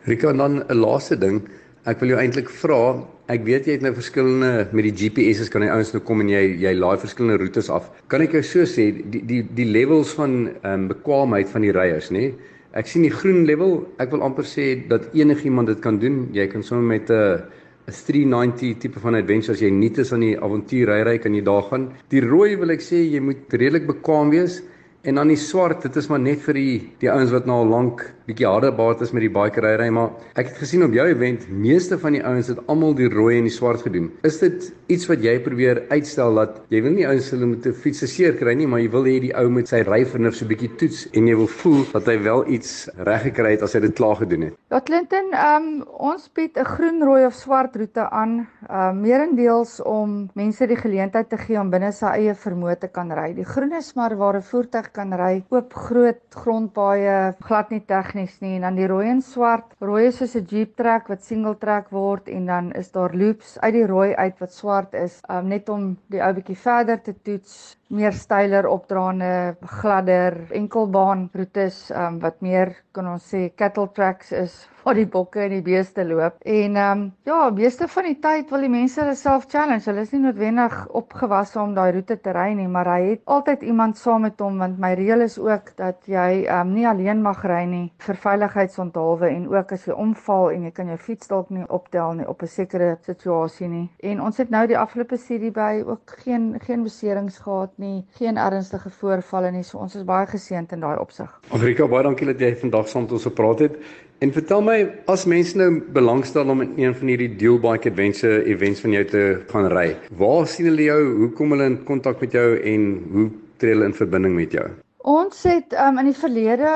Rika 0.09 0.33
dan 0.33 0.63
'n 0.65 0.73
laaste 0.73 1.15
ding. 1.15 1.41
Ek 1.85 1.99
wil 1.99 2.09
jou 2.09 2.19
eintlik 2.19 2.49
vra, 2.49 3.05
ek 3.29 3.43
weet 3.45 3.67
jy 3.67 3.73
het 3.77 3.83
nou 3.85 3.93
verskillende 3.93 4.67
met 4.73 4.83
die 4.83 4.95
GPS's 4.97 5.49
kan 5.53 5.61
jy 5.61 5.69
ouens 5.69 5.93
nou 5.93 6.01
kom 6.01 6.21
en 6.21 6.29
jy 6.29 6.57
jy 6.57 6.73
laai 6.73 6.97
verskillende 6.97 7.37
roetes 7.37 7.69
af. 7.69 7.91
Kan 8.07 8.21
ek 8.21 8.31
jou 8.31 8.41
so 8.41 8.65
sê 8.65 8.89
die 8.89 9.21
die 9.21 9.43
die 9.43 9.69
levels 9.69 10.13
van 10.17 10.49
ehm 10.63 10.73
um, 10.73 10.87
bekwaamheid 10.87 11.49
van 11.49 11.61
die 11.61 11.71
ryers, 11.71 12.09
nê? 12.09 12.33
Ek 12.73 12.87
sien 12.87 13.05
die 13.05 13.13
groen 13.13 13.45
level, 13.45 13.85
ek 13.99 14.09
wil 14.11 14.25
amper 14.25 14.45
sê 14.45 14.87
dat 14.89 15.13
enigiemand 15.13 15.67
dit 15.67 15.79
kan 15.79 15.99
doen. 15.99 16.27
Jy 16.33 16.47
kan 16.47 16.63
sommer 16.63 16.97
met 16.97 17.09
'n 17.09 17.43
'n 17.87 17.93
390 17.93 18.79
tipe 18.79 18.99
van 18.99 19.15
adventure 19.15 19.53
as 19.53 19.61
jy 19.61 19.69
nie 19.69 19.91
te 19.91 20.03
aan 20.11 20.21
die 20.21 20.37
avontuur 20.37 20.87
ry 20.87 21.01
ry 21.03 21.17
kan 21.19 21.35
jy 21.35 21.43
daar 21.43 21.63
gaan. 21.69 21.91
Die 22.09 22.21
rooi 22.21 22.55
wil 22.55 22.71
ek 22.71 22.81
sê 22.81 22.97
jy 22.97 23.19
moet 23.19 23.53
redelik 23.53 23.85
bekwam 23.85 24.31
wees 24.31 24.63
en 25.03 25.15
dan 25.15 25.27
die 25.27 25.37
swart, 25.37 25.83
dit 25.83 25.95
is 25.95 26.09
maar 26.09 26.19
net 26.19 26.41
vir 26.41 26.53
die 26.53 26.89
die 26.99 27.11
ouens 27.11 27.31
wat 27.31 27.45
nou 27.45 27.61
al 27.61 27.69
lank 27.69 28.13
bietjie 28.29 28.47
harder 28.47 28.73
baat 28.75 29.01
is 29.01 29.13
met 29.15 29.25
die 29.25 29.33
bikery, 29.33 29.89
maar 29.89 30.13
ek 30.37 30.51
het 30.51 30.61
gesien 30.61 30.85
op 30.85 30.93
jou 30.95 31.07
event, 31.09 31.47
meeste 31.49 31.97
van 31.99 32.17
die 32.17 32.23
ouens 32.25 32.51
het 32.51 32.61
almal 32.69 32.93
die 32.97 33.09
rooi 33.09 33.37
en 33.39 33.47
die 33.49 33.53
swart 33.53 33.81
gedoen. 33.85 34.11
Is 34.27 34.39
dit 34.41 34.69
iets 34.93 35.07
wat 35.09 35.23
jy 35.25 35.35
probeer 35.45 35.83
uitstel 35.89 36.37
dat 36.37 36.61
jy 36.73 36.81
wil 36.85 36.95
nie 36.95 37.07
ouens 37.07 37.29
hulle 37.33 37.49
moet 37.49 37.65
'n 37.65 37.73
fiets 37.73 38.05
seer 38.09 38.35
kry 38.37 38.53
nie, 38.53 38.67
maar 38.67 38.79
jy 38.79 38.89
wil 38.89 39.05
hê 39.05 39.19
die 39.21 39.33
ou 39.37 39.49
met 39.49 39.67
sy 39.67 39.81
ryvernuf 39.85 40.35
so 40.35 40.45
bietjie 40.45 40.69
toets 40.77 41.07
en 41.13 41.27
jy 41.27 41.35
wil 41.35 41.47
voel 41.47 41.83
dat 41.93 42.05
hy 42.07 42.17
wel 42.23 42.45
iets 42.47 42.89
reg 43.07 43.23
gekry 43.29 43.51
het 43.55 43.63
as 43.63 43.73
hy 43.73 43.79
dit 43.79 43.95
klaar 43.95 44.15
gedoen 44.15 44.41
het. 44.41 44.53
Ja 44.71 44.79
Clinton, 44.81 45.33
um, 45.33 45.83
ons 45.97 46.29
bied 46.33 46.57
'n 46.57 46.65
groen, 46.65 47.03
rooi 47.03 47.25
of 47.25 47.33
swart 47.33 47.75
roete 47.75 48.09
aan, 48.09 48.47
uh 48.69 48.91
meerendeels 48.91 49.81
om 49.81 50.29
mense 50.35 50.67
die 50.67 50.77
geleentheid 50.77 51.29
te 51.29 51.37
gee 51.37 51.59
om 51.59 51.69
binne 51.69 51.91
sy 51.91 52.05
eie 52.05 52.33
vermoë 52.33 52.79
te 52.79 52.87
kan 52.87 53.11
ry. 53.11 53.33
Die 53.33 53.45
groen 53.45 53.73
is 53.73 53.93
maar 53.95 54.15
waar 54.17 54.37
'n 54.37 54.41
voertuig 54.41 54.91
kan 54.91 55.13
ry, 55.13 55.43
oop 55.49 55.73
groot 55.73 56.21
grondpaaie, 56.29 57.35
glad 57.39 57.69
nie 57.69 57.83
tegnies 57.87 58.18
tegnies 58.19 58.41
nie 58.43 58.57
en 58.57 58.65
dan 58.67 58.75
die 58.75 58.87
rooi 58.87 59.07
en 59.09 59.21
swart. 59.23 59.75
Rooi 59.79 60.07
is 60.07 60.17
soos 60.19 60.35
'n 60.35 60.47
Jeep 60.51 60.75
trek 60.75 61.07
wat 61.07 61.23
single 61.23 61.55
trek 61.55 61.89
word 61.91 62.27
en 62.27 62.45
dan 62.45 62.71
is 62.73 62.91
daar 62.91 63.15
loops 63.15 63.57
uit 63.59 63.73
die 63.73 63.85
rooi 63.85 64.13
uit 64.15 64.39
wat 64.39 64.53
swart 64.53 64.93
is, 64.93 65.21
um, 65.29 65.47
net 65.47 65.69
om 65.69 65.97
die 66.09 66.21
ou 66.21 66.33
bietjie 66.33 66.57
verder 66.57 67.01
te 67.01 67.13
toets, 67.23 67.77
meer 67.89 68.13
styler 68.13 68.67
opdraande, 68.69 69.55
gladder, 69.79 70.37
enkelbaan 70.53 71.29
roetes 71.33 71.87
um, 71.89 72.19
wat 72.21 72.41
meer 72.45 72.75
kan 72.93 73.07
ons 73.09 73.25
sê 73.33 73.47
cattle 73.57 73.89
tracks 73.95 74.31
is 74.35 74.57
waar 74.83 74.95
die 74.95 75.09
bokke 75.11 75.41
en 75.43 75.51
die 75.51 75.63
beeste 75.63 76.05
loop. 76.07 76.37
En 76.47 76.77
ehm 76.79 77.01
um, 77.01 77.01
ja, 77.27 77.49
meeste 77.53 77.87
van 77.91 78.05
die 78.07 78.15
tyd 78.23 78.49
wil 78.53 78.63
die 78.63 78.71
mense 78.71 79.01
hulle 79.01 79.15
self 79.19 79.45
challenge. 79.51 79.83
Hulle 79.89 80.05
is 80.05 80.13
nie 80.15 80.21
noodwendig 80.23 80.77
opgewasse 80.95 81.59
om 81.61 81.73
daai 81.75 81.91
roete 81.97 82.15
te 82.23 82.33
ry 82.33 82.53
nie, 82.57 82.67
maar 82.71 82.87
hy 82.93 83.01
het 83.09 83.21
altyd 83.35 83.65
iemand 83.67 83.99
saam 83.99 84.23
met 84.25 84.39
hom 84.39 84.61
want 84.63 84.79
my 84.81 84.93
reël 84.97 85.25
is 85.25 85.37
ook 85.41 85.73
dat 85.81 86.07
jy 86.09 86.45
ehm 86.45 86.69
um, 86.69 86.73
nie 86.77 86.87
alleen 86.87 87.21
mag 87.25 87.43
ry 87.45 87.63
nie 87.69 87.83
vir 88.05 88.21
veiligheidsonthaalwe 88.23 89.33
en 89.33 89.49
ook 89.51 89.73
as 89.75 89.85
jy 89.89 89.97
omval 90.05 90.49
en 90.53 90.69
jy 90.69 90.73
kan 90.79 90.93
jou 90.93 90.97
fiets 91.09 91.33
dalk 91.33 91.49
nie 91.53 91.67
optel 91.67 92.15
nie 92.21 92.29
op 92.29 92.43
'n 92.43 92.53
sekere 92.55 92.95
situasie 93.05 93.67
nie. 93.67 93.89
En 93.99 94.21
ons 94.21 94.37
het 94.37 94.49
nou 94.49 94.65
die 94.67 94.77
afgelope 94.77 95.17
serie 95.17 95.51
by 95.51 95.83
ook 95.85 96.17
geen 96.23 96.55
geen 96.65 96.83
beserings 96.83 97.37
gehad 97.37 97.77
nie, 97.79 98.03
geen 98.19 98.37
ernstige 98.37 98.91
voorvalle 98.99 99.51
nie. 99.55 99.63
So 99.63 99.79
ons 99.79 99.95
is 99.95 100.05
baie 100.07 100.27
geseënd 100.29 100.75
in 100.75 100.83
daai 100.83 100.99
opsig. 100.99 101.31
Afrika, 101.55 101.87
baie 101.87 102.05
dankie 102.07 102.27
dat 102.29 102.43
jy 102.43 102.53
vandag 102.61 102.89
saam 102.91 103.07
met 103.07 103.15
ons 103.17 103.27
gepraat 103.29 103.63
het. 103.65 103.79
En 104.19 104.33
vertel 104.35 104.63
my 104.67 104.77
as 105.07 105.23
mense 105.31 105.55
nou 105.57 105.69
belangstel 105.95 106.51
om 106.51 106.65
in 106.65 106.73
een 106.75 106.95
van 106.95 107.13
hierdie 107.13 107.29
Dual 107.39 107.61
Bike 107.63 107.93
Adventure 107.93 108.43
events 108.51 108.83
van 108.83 108.97
jou 108.97 109.05
te 109.13 109.23
gaan 109.53 109.69
ry. 109.71 109.87
Waar 110.19 110.47
sien 110.47 110.67
hulle 110.67 110.89
jou? 110.89 110.99
Hoe 111.21 111.31
kom 111.39 111.55
hulle 111.55 111.71
in 111.71 111.79
kontak 111.87 112.19
met 112.19 112.35
jou 112.35 112.49
en 112.59 112.91
hoe 113.13 113.29
tree 113.57 113.77
hulle 113.77 113.87
in 113.87 113.95
verbinding 113.95 114.35
met 114.35 114.59
jou? 114.59 114.67
Ons 114.99 115.45
het 115.47 115.71
um, 115.79 115.95
in 116.01 116.09
die 116.09 116.17
verlede 116.17 116.69